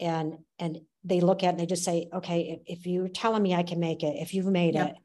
[0.00, 3.54] and and they look at and they just say, okay, if, if you're telling me
[3.54, 4.88] I can make it, if you've made Yep.
[4.90, 4.96] it,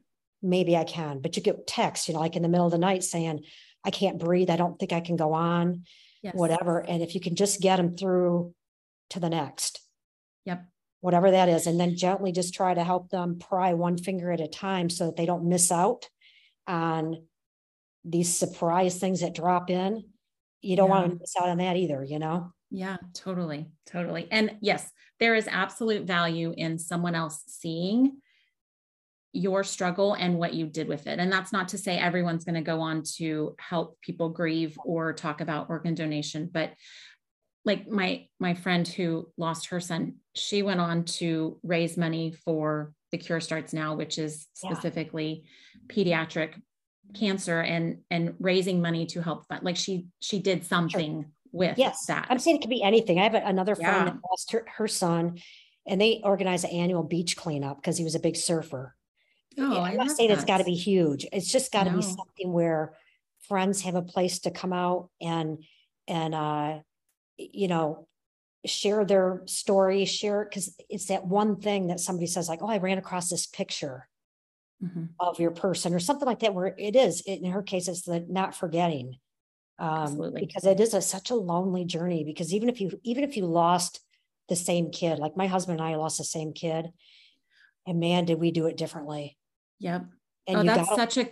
[0.42, 1.20] maybe I can.
[1.20, 3.44] But you get texts, you know, like in the middle of the night saying,
[3.84, 4.50] I can't breathe.
[4.50, 5.84] I don't think I can go on,
[6.22, 6.34] Yes.
[6.34, 6.80] whatever.
[6.80, 8.54] And if you can just get them through
[9.10, 9.80] to the next,
[10.46, 10.64] Yep.
[11.00, 14.40] whatever that is, and then gently just try to help them pry one finger at
[14.40, 16.08] a time so that they don't miss out
[16.66, 17.26] on
[18.04, 20.04] these surprise things that drop in.
[20.62, 22.52] You don't want to miss out on that either, you know?
[22.70, 23.70] Yeah, totally.
[23.86, 24.26] Totally.
[24.30, 28.20] And yes, there is absolute value in someone else seeing
[29.34, 31.18] your struggle and what you did with it.
[31.18, 35.12] And that's not to say everyone's going to go on to help people grieve or
[35.12, 36.72] talk about organ donation, but
[37.64, 42.92] like my my friend who lost her son, she went on to raise money for
[43.10, 44.70] the Cure Starts Now, which is Yeah.
[44.72, 45.44] specifically
[45.88, 46.54] pediatric
[47.14, 49.64] cancer and and raising money to help fund.
[49.64, 52.26] Like she she did something with Yes, that.
[52.30, 53.18] I'm saying it could be anything.
[53.18, 54.04] I have a- another friend Yeah.
[54.12, 55.38] that lost her, her son
[55.86, 58.94] and they organized an annual beach cleanup because he was a big surfer.
[59.58, 61.26] Oh, I I'm not saying it's got to be huge.
[61.32, 61.96] It's just got to No.
[61.96, 62.96] be something where
[63.48, 65.64] friends have a place to come out and,
[66.08, 66.78] and, uh,
[67.36, 68.08] you know,
[68.66, 72.78] share their story, share, because it's that one thing that somebody says like, oh, I
[72.78, 74.08] ran across this picture
[74.80, 75.14] Mhm.
[75.20, 78.20] of your person or something like that, where it is, in her case, it's the
[78.28, 79.18] not forgetting.
[79.78, 80.40] Um, Absolutely.
[80.40, 83.44] because it is a, such a lonely journey, because even if you, even if you
[83.46, 84.00] lost
[84.48, 86.86] the same kid, like my husband and I lost the same kid,
[87.86, 89.36] and man, did we do it differently.
[89.84, 90.06] Yep.
[90.46, 91.28] And oh, you that's got, such a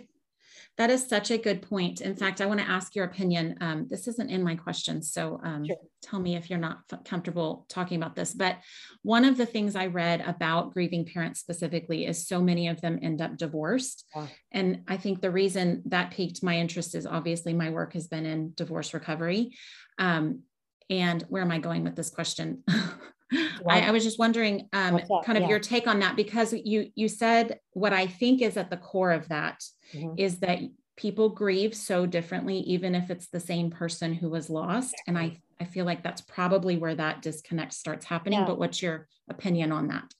[0.77, 2.01] that is such a good point.
[2.01, 3.57] In fact, I want to ask your opinion.
[3.61, 5.75] Um, this isn't in my question, so um, Sure.
[6.01, 8.33] tell me if you're not f- comfortable talking about this.
[8.33, 8.57] But
[9.03, 12.97] one of the things I read about grieving parents specifically is so many of them
[13.03, 14.27] end up divorced, Yeah.
[14.51, 18.25] and I think the reason that piqued my interest is obviously my work has been
[18.25, 19.55] in divorce recovery.
[19.99, 20.41] Um,
[20.89, 22.63] and where am I going with this question?
[23.69, 25.49] I, I was just wondering um, kind of Yeah.
[25.49, 29.11] your take on that because you you said what I think is at the core
[29.11, 30.19] of that Mhm.
[30.19, 30.59] is that
[30.95, 35.41] people grieve so differently even if it's the same person who was lost and i
[35.59, 38.45] i feel like that's probably where that disconnect starts happening Yeah.
[38.45, 40.13] but what's your opinion on that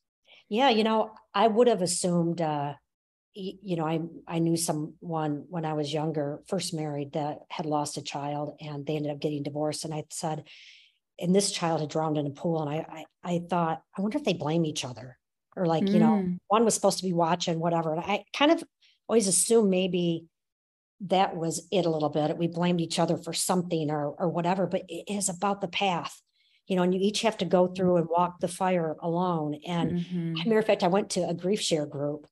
[0.50, 2.74] Yeah, you know, I would have assumed, uh,
[3.34, 7.98] you know, I, I knew someone when I was younger, first married, that had lost
[7.98, 9.86] a child and they ended up getting divorced.
[9.86, 10.44] And I said,
[11.20, 12.62] and this child had drowned in a pool.
[12.62, 15.18] And I, I, I thought, I wonder if they blame each other
[15.56, 17.94] or like, you know, Mm, one was supposed to be watching, whatever.
[17.94, 18.64] And I kind of
[19.08, 20.26] always assumed maybe
[21.02, 22.38] that was it a little bit.
[22.38, 26.22] We blamed each other for something or, or whatever, but it is about the path,
[26.68, 29.60] you know, and you each have to go through and walk the fire alone.
[29.68, 30.46] And mhm.
[30.46, 32.26] Matter of fact, I went to a grief share group.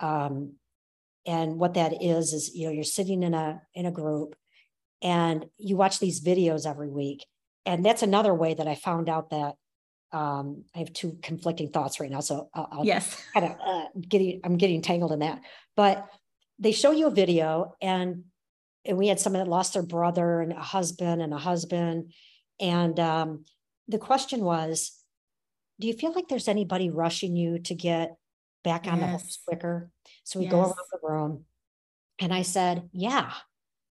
[0.00, 0.54] Um,
[1.26, 4.34] and what that is, is, you know, you're sitting in a, in a group
[5.02, 7.24] and you watch these videos every week.
[7.68, 9.54] And that's another way that I found out that,
[10.10, 12.20] um, I have two conflicting thoughts right now.
[12.20, 15.42] So I'll, I'll yes kind of, uh, getting, I'm getting tangled in that,
[15.76, 16.08] but
[16.58, 18.24] they show you a video and,
[18.86, 22.14] and we had someone that lost their brother and a husband and a husband.
[22.58, 23.44] And, um,
[23.86, 24.92] the question was,
[25.78, 28.16] do you feel like there's anybody rushing you to get
[28.64, 29.90] back on the horse quicker?
[30.24, 31.44] So we go around the room
[32.18, 33.30] and I said, yeah,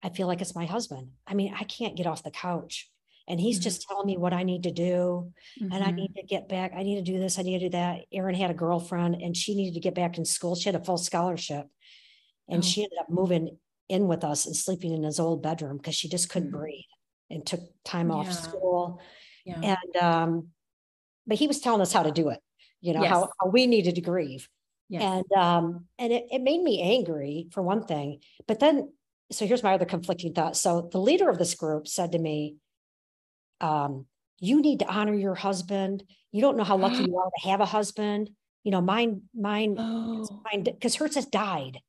[0.01, 1.09] I feel like it's my husband.
[1.27, 2.89] I mean, I can't get off the couch
[3.27, 3.63] and he's Mhm.
[3.63, 5.31] just telling me what I need to do.
[5.59, 6.71] And I need to get back.
[6.75, 7.37] I need to do this.
[7.37, 8.05] I need to do that.
[8.11, 10.55] Aaron had a girlfriend and she needed to get back in school.
[10.55, 11.67] She had a full scholarship.
[12.47, 12.65] And Oh.
[12.65, 13.57] she ended up moving
[13.89, 16.59] in with us and sleeping in his old bedroom because she just couldn't Mhm.
[16.59, 16.85] breathe
[17.29, 18.99] and took time off school.
[19.45, 20.47] yeah And um,
[21.25, 22.41] but he was telling us how to do it,
[22.81, 24.47] you know, how, how we needed to grieve.
[24.89, 25.01] yes.
[25.03, 28.21] And um, and it, it made me angry for one thing.
[28.47, 28.93] But then
[29.31, 30.55] so here's my other conflicting thought.
[30.55, 32.55] So the leader of this group said to me,
[33.61, 34.05] um,
[34.39, 36.03] you need to honor your husband.
[36.31, 38.29] You don't know how lucky you are to have a husband.
[38.63, 41.79] You know, mine, mine, oh mine, because hers has died.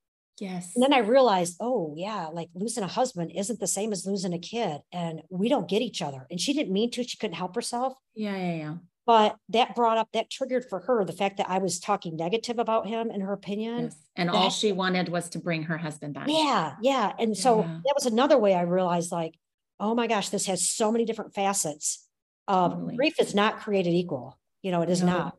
[0.40, 4.06] yes And then I realized, oh yeah, like losing a husband isn't the same as
[4.06, 4.80] losing a kid.
[4.92, 6.26] And we don't get each other.
[6.30, 7.94] And she didn't mean to, she couldn't help herself.
[8.14, 8.74] yeah yeah yeah
[9.06, 12.58] But that brought up, that triggered for her the fact that I was talking negative
[12.60, 13.84] about him in her opinion.
[13.86, 17.12] yes and all she wanted was to bring her husband back Yeah, yeah.
[17.18, 17.80] And so Yeah.
[17.84, 19.34] that was another way I realized like,
[19.80, 22.06] oh my gosh, this has so many different facets
[22.46, 22.96] of Totally.
[22.96, 24.38] grief is not created equal.
[24.62, 25.06] You know, it is No.
[25.06, 25.36] not.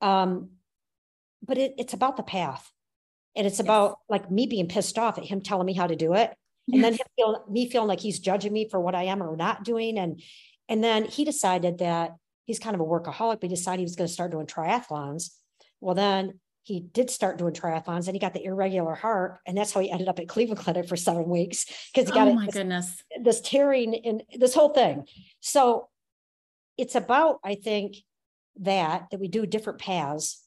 [0.00, 0.50] Um,
[1.42, 2.70] but it, it's about the path.
[3.36, 3.64] And it's Yes.
[3.66, 6.34] about like me being pissed off at him telling me how to do it.
[6.72, 9.36] And then him feel, me feeling like he's judging me for what I am or
[9.36, 9.98] not doing.
[9.98, 10.22] And
[10.68, 12.12] and then he decided that
[12.46, 15.30] he's kind of a workaholic, but he decided he was going to start doing triathlons.
[15.80, 19.40] Well, then he did start doing triathlons and he got the irregular heart.
[19.46, 22.28] And that's how he ended up at Cleveland Clinic for seven weeks because he got
[22.28, 25.06] oh my this, goodness this tearing in this whole thing.
[25.40, 25.88] So
[26.78, 27.96] it's about, I think,
[28.60, 30.42] that that we do different paths,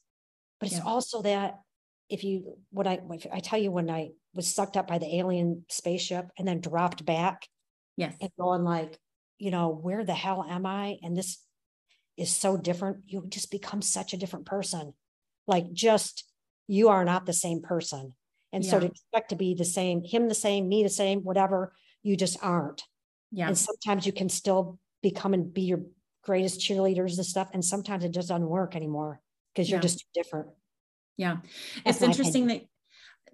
[0.60, 0.84] but it's Yeah.
[0.84, 1.60] also that
[2.08, 5.16] if you when I if I tell you when I was sucked up by the
[5.16, 7.46] alien spaceship and then dropped back
[7.96, 8.14] Yes.
[8.20, 8.98] and going like,
[9.38, 10.98] you know, where the hell am I?
[11.02, 11.38] And this
[12.16, 12.98] is so different.
[13.06, 14.94] You just become such a different person.
[15.46, 16.24] Like just
[16.66, 18.14] you are not the same person.
[18.52, 21.74] And so to expect to be the same, him the same, me the same, whatever,
[22.02, 22.82] you just aren't.
[23.30, 23.48] Yeah.
[23.48, 25.82] And sometimes you can still become and be your
[26.22, 27.48] greatest cheerleaders and stuff.
[27.52, 29.20] And sometimes it just doesn't work anymore
[29.52, 29.82] because you're Yeah.
[29.82, 30.48] just too different.
[31.16, 31.38] Yeah.
[31.84, 32.62] That's It's interesting that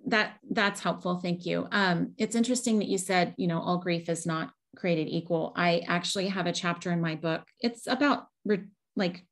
[0.07, 1.21] that that's helpful.
[1.21, 1.69] Thank you.
[1.71, 5.53] Um, it's interesting that you said, you know, all grief is not created equal.
[5.55, 7.43] I actually have a chapter in my book.
[7.61, 9.25] It's about re- like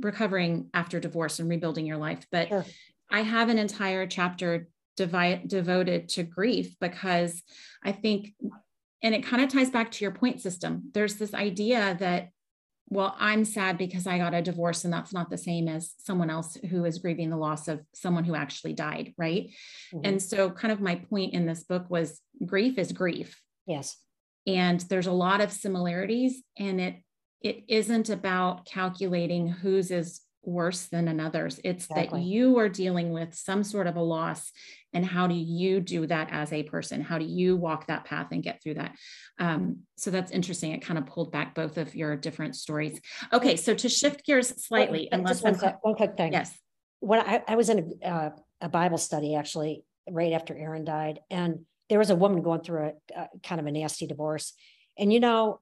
[0.00, 2.64] recovering after divorce and rebuilding your life, but Sure.
[3.10, 7.42] I have an entire chapter devi- devoted to grief because
[7.84, 8.34] I think,
[9.02, 10.90] and it kind of ties back to your point system.
[10.94, 12.30] There's this idea that,
[12.88, 16.28] well, I'm sad because I got a divorce, and that's not the same as someone
[16.30, 19.50] else who is grieving the loss of someone who actually died, right?
[19.94, 20.00] Mhm.
[20.04, 23.96] And so, kind of my point in this book was grief is grief yes.
[24.46, 26.96] and there's a lot of similarities and it
[27.42, 31.60] it isn't about calculating whose is worse than another's.
[31.62, 32.20] It's Exactly.
[32.20, 34.50] that you are dealing with some sort of a loss
[34.92, 37.00] and how do you do that as a person?
[37.00, 38.96] How do you walk that path and get through that?
[39.38, 40.72] Um, so that's interesting.
[40.72, 43.00] It kind of pulled back both of your different stories.
[43.32, 46.32] Okay so to shift gears slightly Well, unless just one, quick- one quick thing.
[46.32, 46.58] yes.
[46.98, 51.20] When I, I was in a, uh, a Bible study actually right after Aaron died,
[51.30, 54.52] and there was a woman going through a, a kind of a nasty divorce,
[54.98, 55.60] and you know,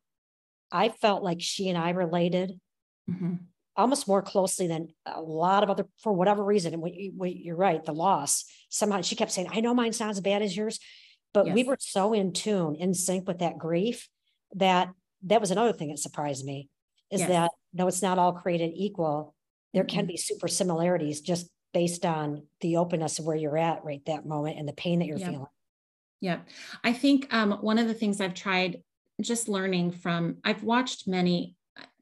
[0.72, 2.60] I felt like she and I related
[3.08, 3.40] Mhm.
[3.76, 6.72] almost more closely than a lot of other for whatever reason.
[6.74, 8.44] And what you, what you're right, the loss.
[8.68, 10.78] Somehow she kept saying, "I know mine sounds as bad as yours,"
[11.32, 14.08] but we were so in tune, in sync with that grief
[14.54, 16.68] that that was another thing that surprised me
[17.10, 17.28] is Yes.
[17.28, 19.34] that though it's not all created equal,
[19.72, 20.08] there can Mhm.
[20.08, 24.58] be super similarities just based on the openness of where you're at right that moment
[24.58, 25.30] and the pain that you're Yeah.
[25.30, 25.46] feeling.
[26.20, 26.40] Yeah.
[26.84, 28.82] I think um, one of the things I've tried
[29.22, 31.56] just learning from, I've watched many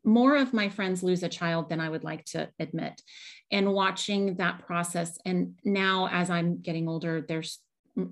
[0.05, 3.01] more of my friends lose a child than I would like to admit.
[3.51, 5.19] And watching that process.
[5.25, 7.61] And now, as I'm getting older, there's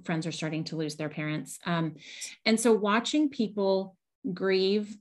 [0.05, 1.59] friends are starting to lose their parents.
[1.65, 1.97] Um,
[2.45, 3.97] and so, watching people
[4.33, 4.97] grieve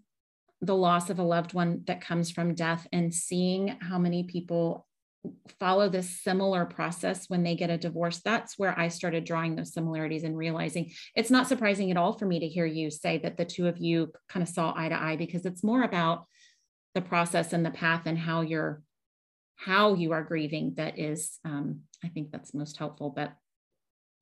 [0.61, 4.87] the loss of a loved one that comes from death and seeing how many people
[5.59, 9.73] follow this similar process when they get a divorce that's where i started drawing those
[9.73, 13.37] similarities and realizing it's not surprising at all for me to hear you say that
[13.37, 16.25] the two of you kind of saw eye to eye because it's more about
[16.93, 18.81] the process and the path and how you're
[19.57, 23.33] how you are grieving that is um, i think that's most helpful but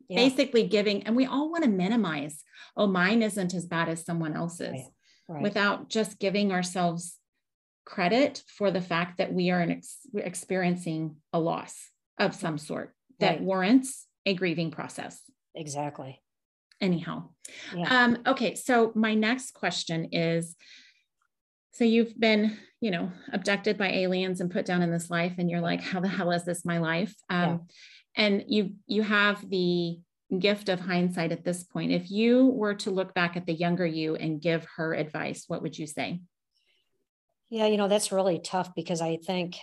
[0.10, 0.18] Yeah.
[0.24, 2.44] basically giving and we all want to minimize
[2.76, 4.86] oh mine isn't as bad as someone else's Right.
[5.30, 5.44] Right.
[5.44, 7.18] without just giving ourselves
[7.86, 12.96] credit for the fact that we are an ex- experiencing a loss of some sort
[13.20, 13.42] that Right.
[13.42, 15.22] warrants a grieving process.
[15.56, 16.20] exactly.
[16.82, 17.30] Anyhow,
[17.76, 18.04] Yeah.
[18.04, 18.56] um, okay.
[18.56, 20.56] So my next question is:
[21.72, 25.50] So you've been, you know, abducted by aliens and put down in this life, and
[25.50, 27.68] you're like, "How the hell is this my life?" Um,
[28.16, 30.00] And you you have the
[30.38, 31.92] gift of hindsight at this point.
[31.92, 35.62] If you were to look back at the younger you and give her advice, what
[35.64, 36.22] would you say?
[37.50, 39.58] Yeah, you know, that's really tough because I think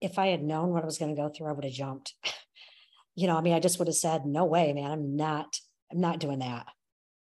[0.00, 2.14] if I had known what I was going to go through, I would have jumped.
[3.16, 5.58] you know, I mean, I just would have said, no way, man, I'm not,
[5.92, 6.66] I'm not doing that.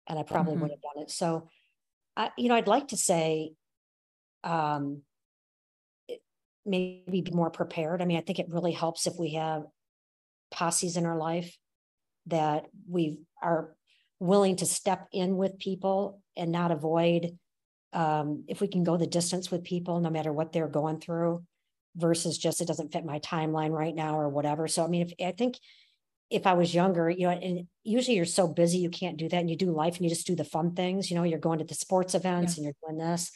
[0.08, 0.62] And I probably Mhm.
[0.62, 1.12] would have done it.
[1.12, 1.50] So,
[2.18, 3.54] I, you know, I'd like to say,
[4.44, 5.04] um,
[6.66, 8.02] maybe be more prepared.
[8.02, 9.64] I mean, I think it really helps if we have
[10.52, 11.58] posses in our life
[12.28, 13.76] that we are
[14.20, 17.38] willing to step in with people and not avoid
[17.94, 21.46] um, if we can go the distance with people, no matter what they're going through,
[21.96, 24.68] versus just it doesn't fit my timeline right now or whatever.
[24.68, 25.60] So, I mean, if I think
[26.30, 29.38] if I was younger, you know, and usually you're so busy, you can't do that.
[29.38, 31.60] And you do life and you just do the fun things, you know, you're going
[31.60, 33.32] to the sports events and you're doing this.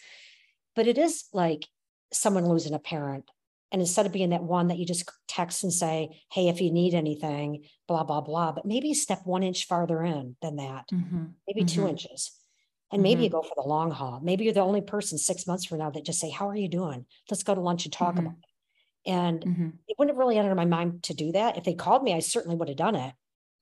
[0.76, 1.68] But it is like
[2.14, 3.30] someone losing a parent.
[3.72, 6.72] And instead of being that one that you just text and say, hey, if you
[6.72, 11.36] need anything, blah, blah, blah, but maybe step one inch farther in than that, Mhm.
[11.48, 11.90] maybe two Mhm.
[11.90, 12.37] inches.
[12.92, 14.22] And maybe you go for the long haul.
[14.22, 16.70] Maybe you're the only person six months from now that just say, How are you
[16.70, 17.06] doing?
[17.30, 18.20] Let's go to lunch and talk Mhm.
[18.20, 19.10] about it.
[19.10, 19.80] And Mhm.
[19.88, 21.58] it wouldn't have really entered my mind to do that.
[21.58, 23.14] If they called me, I certainly would have done it.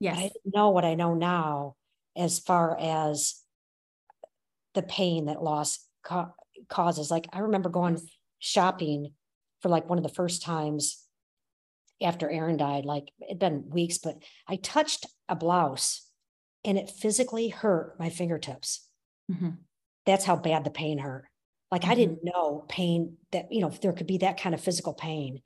[0.01, 1.75] But I didn't know what I know now
[2.15, 3.43] as far as
[4.73, 6.33] the pain that loss ca-
[6.67, 7.09] causes.
[7.09, 8.05] Like I remember going Yes.
[8.39, 9.15] shopping
[9.61, 11.07] for like one of the first times
[12.01, 16.09] after Aaron died, like it'd been weeks, but I touched a blouse
[16.63, 18.87] and it physically hurt my fingertips.
[19.31, 19.57] Mhm.
[20.05, 21.25] That's how bad the pain hurt.
[21.71, 21.91] Like mm-hmm.
[21.91, 25.41] I didn't know pain that, you know, there could be that kind of physical pain.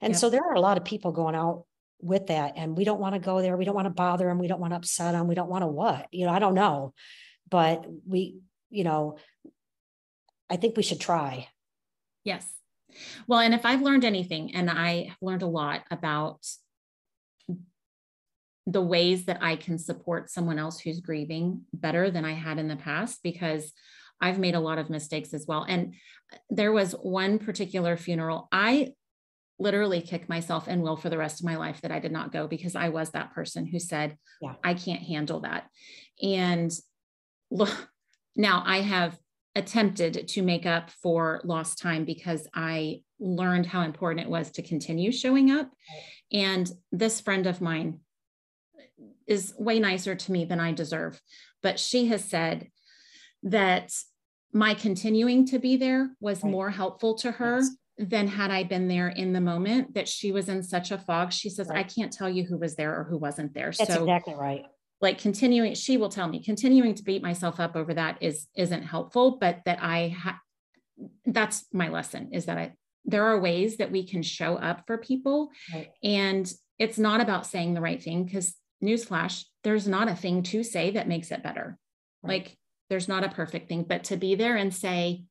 [0.00, 0.20] And yep.
[0.20, 1.64] so there are a lot of people going out
[2.00, 3.56] with that and we don't want to go there.
[3.56, 4.38] We don't want to bother them.
[4.38, 5.26] We don't want to upset them.
[5.26, 6.94] We don't want to what, you know, I don't know,
[7.48, 8.38] but we,
[8.70, 9.16] you know,
[10.50, 11.48] I think we should try.
[12.24, 12.46] Yes.
[13.26, 16.46] Well, and if I've learned anything, and I have learned a lot about
[18.66, 22.68] the ways that I can support someone else who's grieving better than I had in
[22.68, 23.72] the past, because
[24.20, 25.66] I've made a lot of mistakes as well.
[25.68, 25.94] And
[26.48, 28.92] there was one particular funeral, I
[29.58, 32.32] literally kick myself and will for the rest of my life that I did not
[32.32, 34.54] go because I was that person who said, yeah.
[34.64, 35.68] I can't handle that.
[36.22, 36.72] And
[37.50, 37.88] look,
[38.34, 39.18] now I have
[39.54, 44.62] attempted to make up for lost time because I learned how important it was to
[44.62, 45.70] continue showing up.
[46.32, 48.00] And this friend of mine
[49.26, 51.20] is way nicer to me than I deserve.
[51.62, 52.68] But she has said
[53.44, 53.92] that
[54.52, 56.50] my continuing to be there was right.
[56.50, 57.70] more helpful to her yes.
[57.98, 61.32] than had I been there in the moment that she was in such a fog.
[61.32, 61.78] She says, right.
[61.78, 63.72] I can't tell you who was there or who wasn't there.
[63.72, 64.64] That's so exactly right
[65.04, 68.82] like continuing she will tell me continuing to beat myself up over that is isn't
[68.82, 70.40] helpful but that i ha-
[71.26, 72.72] that's my lesson is that i
[73.04, 75.90] there are ways that we can show up for people right.
[76.02, 80.62] and it's not about saying the right thing because newsflash there's not a thing to
[80.62, 81.78] say that makes it better
[82.22, 82.46] right.
[82.46, 82.58] like
[82.90, 85.22] there's not a perfect thing but to be there and say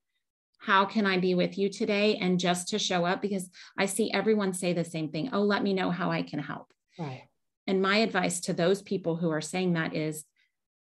[0.60, 4.12] how can i be with you today and just to show up because i see
[4.12, 7.24] everyone say the same thing oh let me know how i can help right
[7.68, 10.26] and my advice to those people who are saying that is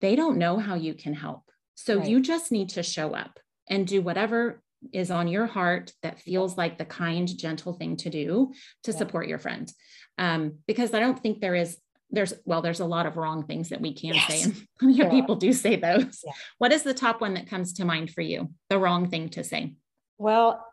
[0.02, 1.44] they don't know how you can help.
[1.76, 2.08] So right.
[2.08, 3.40] you just need to show up
[3.70, 4.62] and do whatever
[4.94, 8.98] is on your heart that feels like the kind, gentle thing to do to yeah.
[8.98, 9.72] support your friend.
[10.18, 11.78] Um, because I don't think there is,
[12.12, 14.28] there's, well, there's a lot of wrong things that we can yes.
[14.28, 16.22] say, and plenty of people do say those.
[16.26, 16.32] Yeah.
[16.58, 18.50] What is the top one that comes to mind for you?
[18.70, 19.76] The wrong thing to say?
[20.18, 20.66] Well,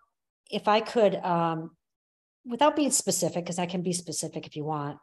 [0.51, 1.73] if I could, um,
[2.45, 4.99] without being specific, because I can be specific if you want,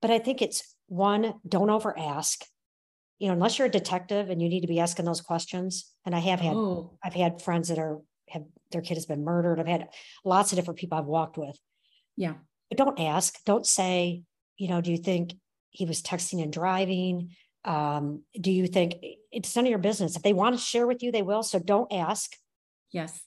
[0.00, 2.44] but I think it's one, don't over ask.
[3.18, 5.92] You know, unless you're a detective and you need to be asking those questions.
[6.06, 6.96] And I have had, oh.
[7.02, 7.98] I've had friends that are
[8.30, 9.58] have their kid has been murdered.
[9.58, 9.88] I've had
[10.24, 11.58] lots of different people I've walked with.
[12.16, 12.34] Yeah.
[12.68, 13.42] But don't ask.
[13.44, 14.22] Don't say,
[14.56, 15.34] you know, do you think
[15.70, 17.30] he was texting and driving?
[17.64, 18.94] Um, do you think
[19.30, 20.16] it's none of your business?
[20.16, 21.42] If they want to share with you, they will.
[21.42, 22.34] So don't ask.
[22.90, 23.20] Yes.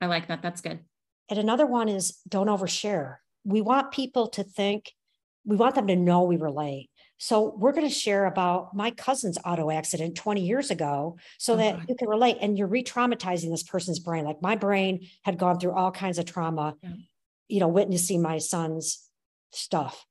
[0.00, 0.42] I like that.
[0.42, 0.80] That's good.
[1.28, 3.16] And another one is don't overshare.
[3.44, 4.92] We want people to think
[5.44, 6.90] we want them to know we relate.
[7.18, 11.56] So we're going to share about my cousin's auto accident 20 years ago so oh,
[11.56, 11.84] that God.
[11.88, 14.24] you can relate and you're re-traumatizing this person's brain.
[14.24, 16.90] Like my brain had gone through all kinds of trauma, yeah.
[17.48, 19.08] you know, witnessing my son's
[19.52, 20.04] stuff.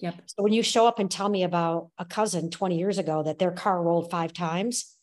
[0.00, 0.22] Yep.
[0.26, 3.38] So when you show up and tell me about a cousin 20 years ago that
[3.38, 4.96] their car rolled five times,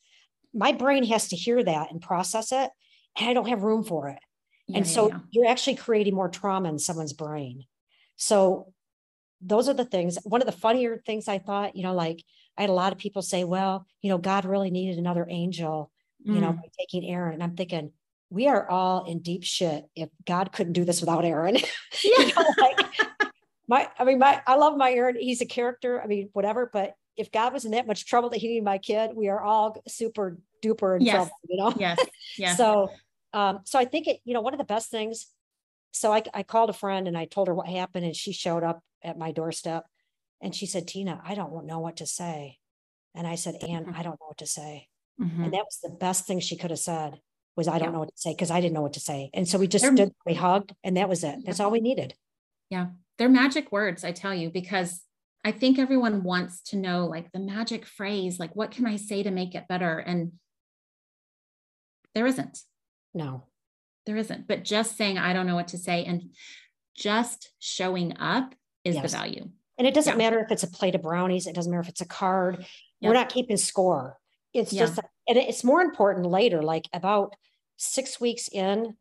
[0.54, 2.70] my brain has to hear that and process it.
[3.18, 4.20] And I don't have room for it.
[4.68, 7.66] Yeah, and so yeah, you're actually creating more trauma in someone's brain.
[8.16, 8.74] So
[9.40, 10.18] those are the things.
[10.24, 12.24] One of the funnier things I thought, you know, like
[12.58, 15.92] I had a lot of people say, well, you know, God really needed another angel,
[16.24, 16.42] you mm.
[16.42, 17.36] know, by taking Aaron.
[17.36, 17.92] And I'm thinking,
[18.30, 21.56] we are all in deep shit if God couldn't do this without Aaron.
[22.04, 22.80] you know, like
[23.68, 25.18] my, I mean, my, I love my Aaron.
[25.20, 26.02] He's a character.
[26.02, 26.70] I mean, whatever.
[26.72, 29.42] But if God was in that much trouble that he needed my kid, we are
[29.42, 31.16] all super duper in yes.
[31.16, 31.74] trouble, you know?
[31.78, 32.00] Yes.
[32.38, 32.56] Yeah.
[32.56, 32.92] so,
[33.34, 35.26] um, so I think it, you know, one of the best things.
[35.92, 38.64] So I, I called a friend and I told her what happened, and she showed
[38.64, 39.86] up at my doorstep.
[40.40, 42.60] And she said, Teena, I don't know what to say.
[43.16, 43.96] And I said, Anne, mm-hmm.
[43.96, 44.88] I don't know what to say.
[45.20, 45.46] Mm-hmm.
[45.46, 47.20] And that was the best thing she could have said
[47.56, 49.32] was, I don't know what to say because I didn't know what to say.
[49.34, 51.40] And so we just They're, stood, we hugged, and that was it.
[51.44, 52.14] That's all we needed.
[52.70, 52.88] Yeah.
[53.18, 55.02] They're magic words, I tell you, because
[55.44, 59.24] I think everyone wants to know like the magic phrase, like what can I say
[59.24, 59.98] to make it better?
[59.98, 60.34] And
[62.14, 62.60] there isn't.
[63.14, 63.46] No,
[64.06, 64.48] there isn't.
[64.48, 66.32] But just saying, I don't know what to say and
[66.96, 68.54] just showing up
[68.84, 69.12] is yes.
[69.12, 69.50] the value.
[69.78, 70.30] And it doesn't yeah.
[70.30, 72.66] matter if it's a plate of brownies, it doesn't matter if it's a card.
[73.02, 74.18] We're not keeping score.
[74.54, 74.86] It's yeah.
[74.86, 77.36] just, and it's more important later, like about
[77.78, 78.96] six weeks in,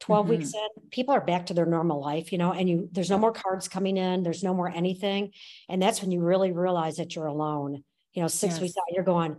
[0.00, 0.36] 12 mm-hmm.
[0.36, 3.18] weeks in, people are back to their normal life, you know, and you, there's no
[3.18, 5.32] more cards coming in, there's no more anything.
[5.68, 7.82] And that's when you really realize that you're alone.
[8.12, 8.60] You know, six yes.
[8.60, 9.36] weeks out, you're going,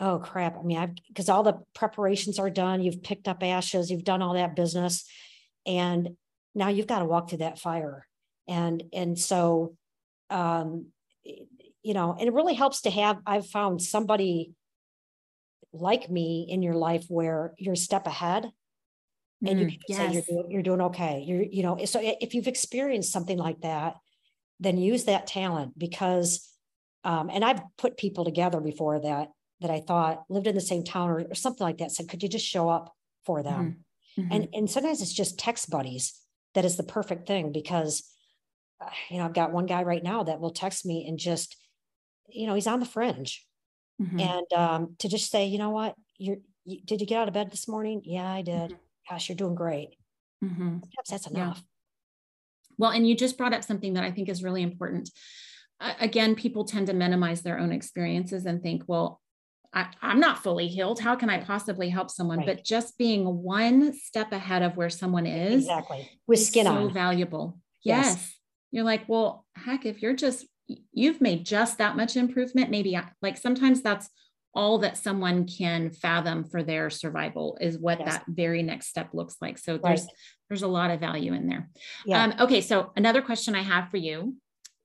[0.00, 0.58] oh crap.
[0.58, 4.22] I mean, I've, because all the preparations are done, you've picked up ashes, you've done
[4.22, 5.04] all that business.
[5.66, 6.16] And
[6.54, 8.06] now you've got to walk through that fire
[8.48, 9.76] and and so
[10.30, 10.86] um
[11.82, 14.52] you know and it really helps to have i've found somebody
[15.72, 18.50] like me in your life where you're a step ahead
[19.44, 19.98] and mm, you can yes.
[19.98, 23.60] say you're doing, you're doing okay you're you know so if you've experienced something like
[23.60, 23.94] that
[24.60, 26.48] then use that talent because
[27.04, 29.28] um, and i've put people together before that
[29.60, 32.22] that i thought lived in the same town or, or something like that said could
[32.22, 33.82] you just show up for them mm.
[34.18, 34.32] Mm-hmm.
[34.32, 36.18] And and sometimes it's just text buddies
[36.54, 38.02] that is the perfect thing because
[38.80, 41.56] uh, you know, I've got one guy right now that will text me and just,
[42.28, 43.46] you know, he's on the fringe.
[44.00, 44.20] Mm-hmm.
[44.20, 47.34] And um, to just say, you know what, you're, you, did you get out of
[47.34, 48.02] bed this morning?
[48.04, 48.72] Yeah, I did.
[48.72, 48.74] Mm-hmm.
[49.08, 49.96] Gosh, you're doing great.
[50.44, 50.78] Mm-hmm.
[51.08, 51.56] that's enough.
[51.56, 51.62] Yeah.
[52.78, 55.10] Well, and you just brought up something that I think is really important.
[55.80, 59.20] Uh, again, people tend to minimize their own experiences and think, well,
[59.72, 61.00] I, am not fully healed.
[61.00, 62.38] How can I possibly help someone?
[62.38, 62.46] Right.
[62.46, 66.92] But just being one step ahead of where someone is exactly with skin so on
[66.92, 67.58] valuable.
[67.82, 68.06] Yes.
[68.06, 68.34] yes.
[68.72, 70.46] You're like, well, heck, if you're just
[70.92, 74.08] you've made just that much improvement, maybe like sometimes that's
[74.56, 78.14] all that someone can fathom for their survival is what yes.
[78.14, 79.58] that very next step looks like.
[79.58, 80.10] So there's right.
[80.48, 81.68] there's a lot of value in there.
[82.06, 82.24] Yeah.
[82.24, 84.34] Um, okay, so another question I have for you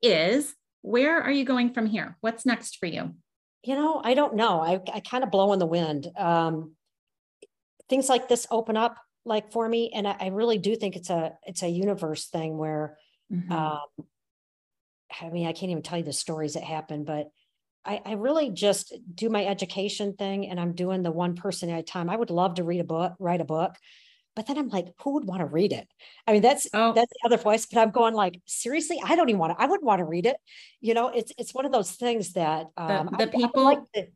[0.02, 2.18] is where are you going from here?
[2.20, 3.16] What's next for you?
[3.64, 4.60] You know, I don't know.
[4.60, 6.08] I, I kind of blow in the wind.
[6.18, 6.74] Um,
[7.88, 11.10] things like this open up like for me, and I, I really do think it's
[11.10, 12.98] a it's a universe thing where,
[13.32, 13.52] mm-hmm.
[13.52, 13.80] um,
[15.22, 17.30] I mean, I can't even tell you the stories that happen, but
[17.86, 21.80] I, I really just do my education thing, and I'm doing the one person at
[21.80, 22.10] a time.
[22.10, 23.76] I would love to read a book, write a book,
[24.36, 25.88] but then I'm like, who would want to read it?
[26.28, 26.94] I mean, that's oh.
[26.94, 27.66] that's the other voice.
[27.66, 29.62] But I'm going like, seriously, I don't even want to.
[29.62, 30.38] I wouldn't want to read it.
[30.80, 33.68] You know, it's it's one of those things that um, the, the I, people.
[33.68, 34.14] I like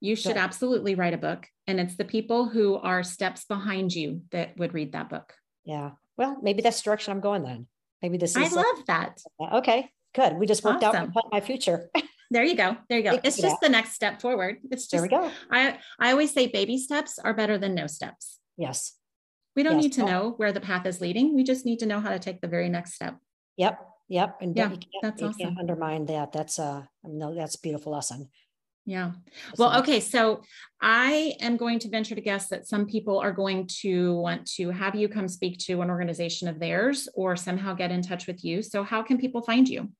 [0.00, 4.22] you should absolutely write a book, and it's the people who are steps behind you
[4.30, 5.32] that would read that book.
[5.64, 5.92] Yeah.
[6.18, 7.66] Well, maybe that's the direction I'm going then.
[8.02, 8.52] Maybe this is.
[8.52, 9.18] I love that.
[9.40, 10.34] Okay, good.
[10.34, 11.12] We just worked awesome.
[11.16, 11.88] out my future.
[12.30, 12.76] there you go.
[12.88, 13.20] There you go.
[13.22, 14.58] It's just the next step forward.
[14.70, 14.92] It's just.
[14.92, 15.30] There we go.
[15.50, 18.38] I I always say baby steps are better than no steps.
[18.56, 18.92] Yes.
[19.54, 19.84] We don't yes.
[19.84, 21.34] need to know where the path is leading.
[21.34, 23.16] We just need to know how to take the very next step.
[23.56, 23.80] Yep.
[24.08, 24.38] Yep.
[24.42, 24.70] And yeah,
[25.02, 25.40] that's you awesome.
[25.40, 26.32] can't undermine that.
[26.32, 28.28] That's a, mean, that's a beautiful lesson.
[28.84, 29.12] Yeah.
[29.58, 29.98] Well, okay.
[29.98, 30.42] So
[30.80, 34.70] I am going to venture to guess that some people are going to want to
[34.70, 38.44] have you come speak to an organization of theirs or somehow get in touch with
[38.44, 38.62] you.
[38.62, 39.90] So, how can people find you?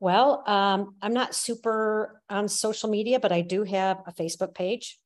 [0.00, 4.98] Well, um, I'm not super on social media, but I do have a Facebook page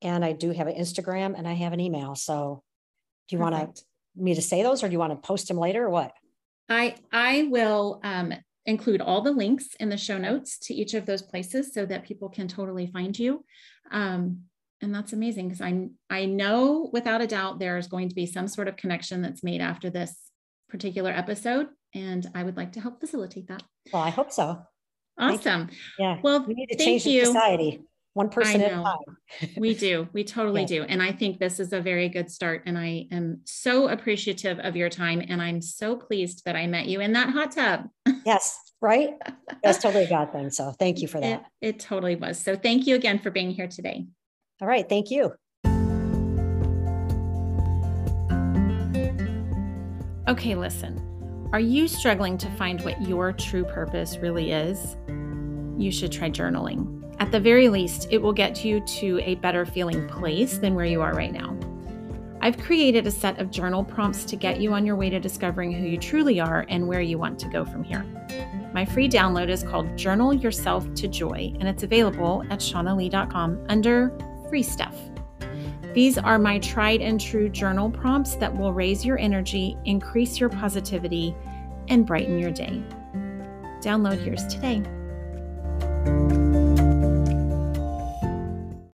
[0.00, 2.14] and I do have an Instagram and I have an email.
[2.14, 2.62] So
[3.28, 3.82] do you want to
[4.14, 6.12] me to say those or do you want to post them later or what?
[6.68, 8.32] I I will um,
[8.64, 12.04] include all the links in the show notes to each of those places so that
[12.04, 13.44] people can totally find you.
[13.90, 14.42] Um,
[14.80, 18.26] and that's amazing because I I know without a doubt there is going to be
[18.26, 20.16] some sort of connection that's made after this
[20.72, 23.62] particular episode, and I would like to help facilitate that.
[23.92, 24.62] Well, I hope so.
[25.16, 25.68] Awesome.
[25.98, 26.18] Yeah.
[26.22, 27.26] Well, we need to change you.
[27.26, 29.16] society one person at a time.
[29.56, 30.08] we do.
[30.12, 30.66] We totally yeah.
[30.66, 30.82] do.
[30.84, 32.62] And I think this is a very good start.
[32.66, 35.22] And I am so appreciative of your time.
[35.26, 37.88] And I'm so pleased that I met you in that hot tub.
[38.26, 39.14] yes, right?
[39.62, 40.50] That's totally a God thing.
[40.50, 41.46] So thank you for that.
[41.60, 42.38] It, it totally was.
[42.38, 44.06] So thank you again for being here today.
[44.60, 44.88] All right.
[44.88, 45.32] Thank you.
[50.28, 51.48] Okay, listen.
[51.52, 54.96] Are you struggling to find what your true purpose really is?
[55.76, 57.02] You should try journaling.
[57.18, 60.84] At the very least, it will get you to a better feeling place than where
[60.84, 61.56] you are right now.
[62.40, 65.72] I've created a set of journal prompts to get you on your way to discovering
[65.72, 68.04] who you truly are and where you want to go from here.
[68.72, 74.16] My free download is called Journal Yourself to Joy, and it's available at shaunnalee.com under
[74.48, 74.96] free stuff.
[75.94, 80.48] These are my tried and true journal prompts that will raise your energy, increase your
[80.48, 81.34] positivity,
[81.88, 82.82] and brighten your day.
[83.80, 84.82] Download yours today.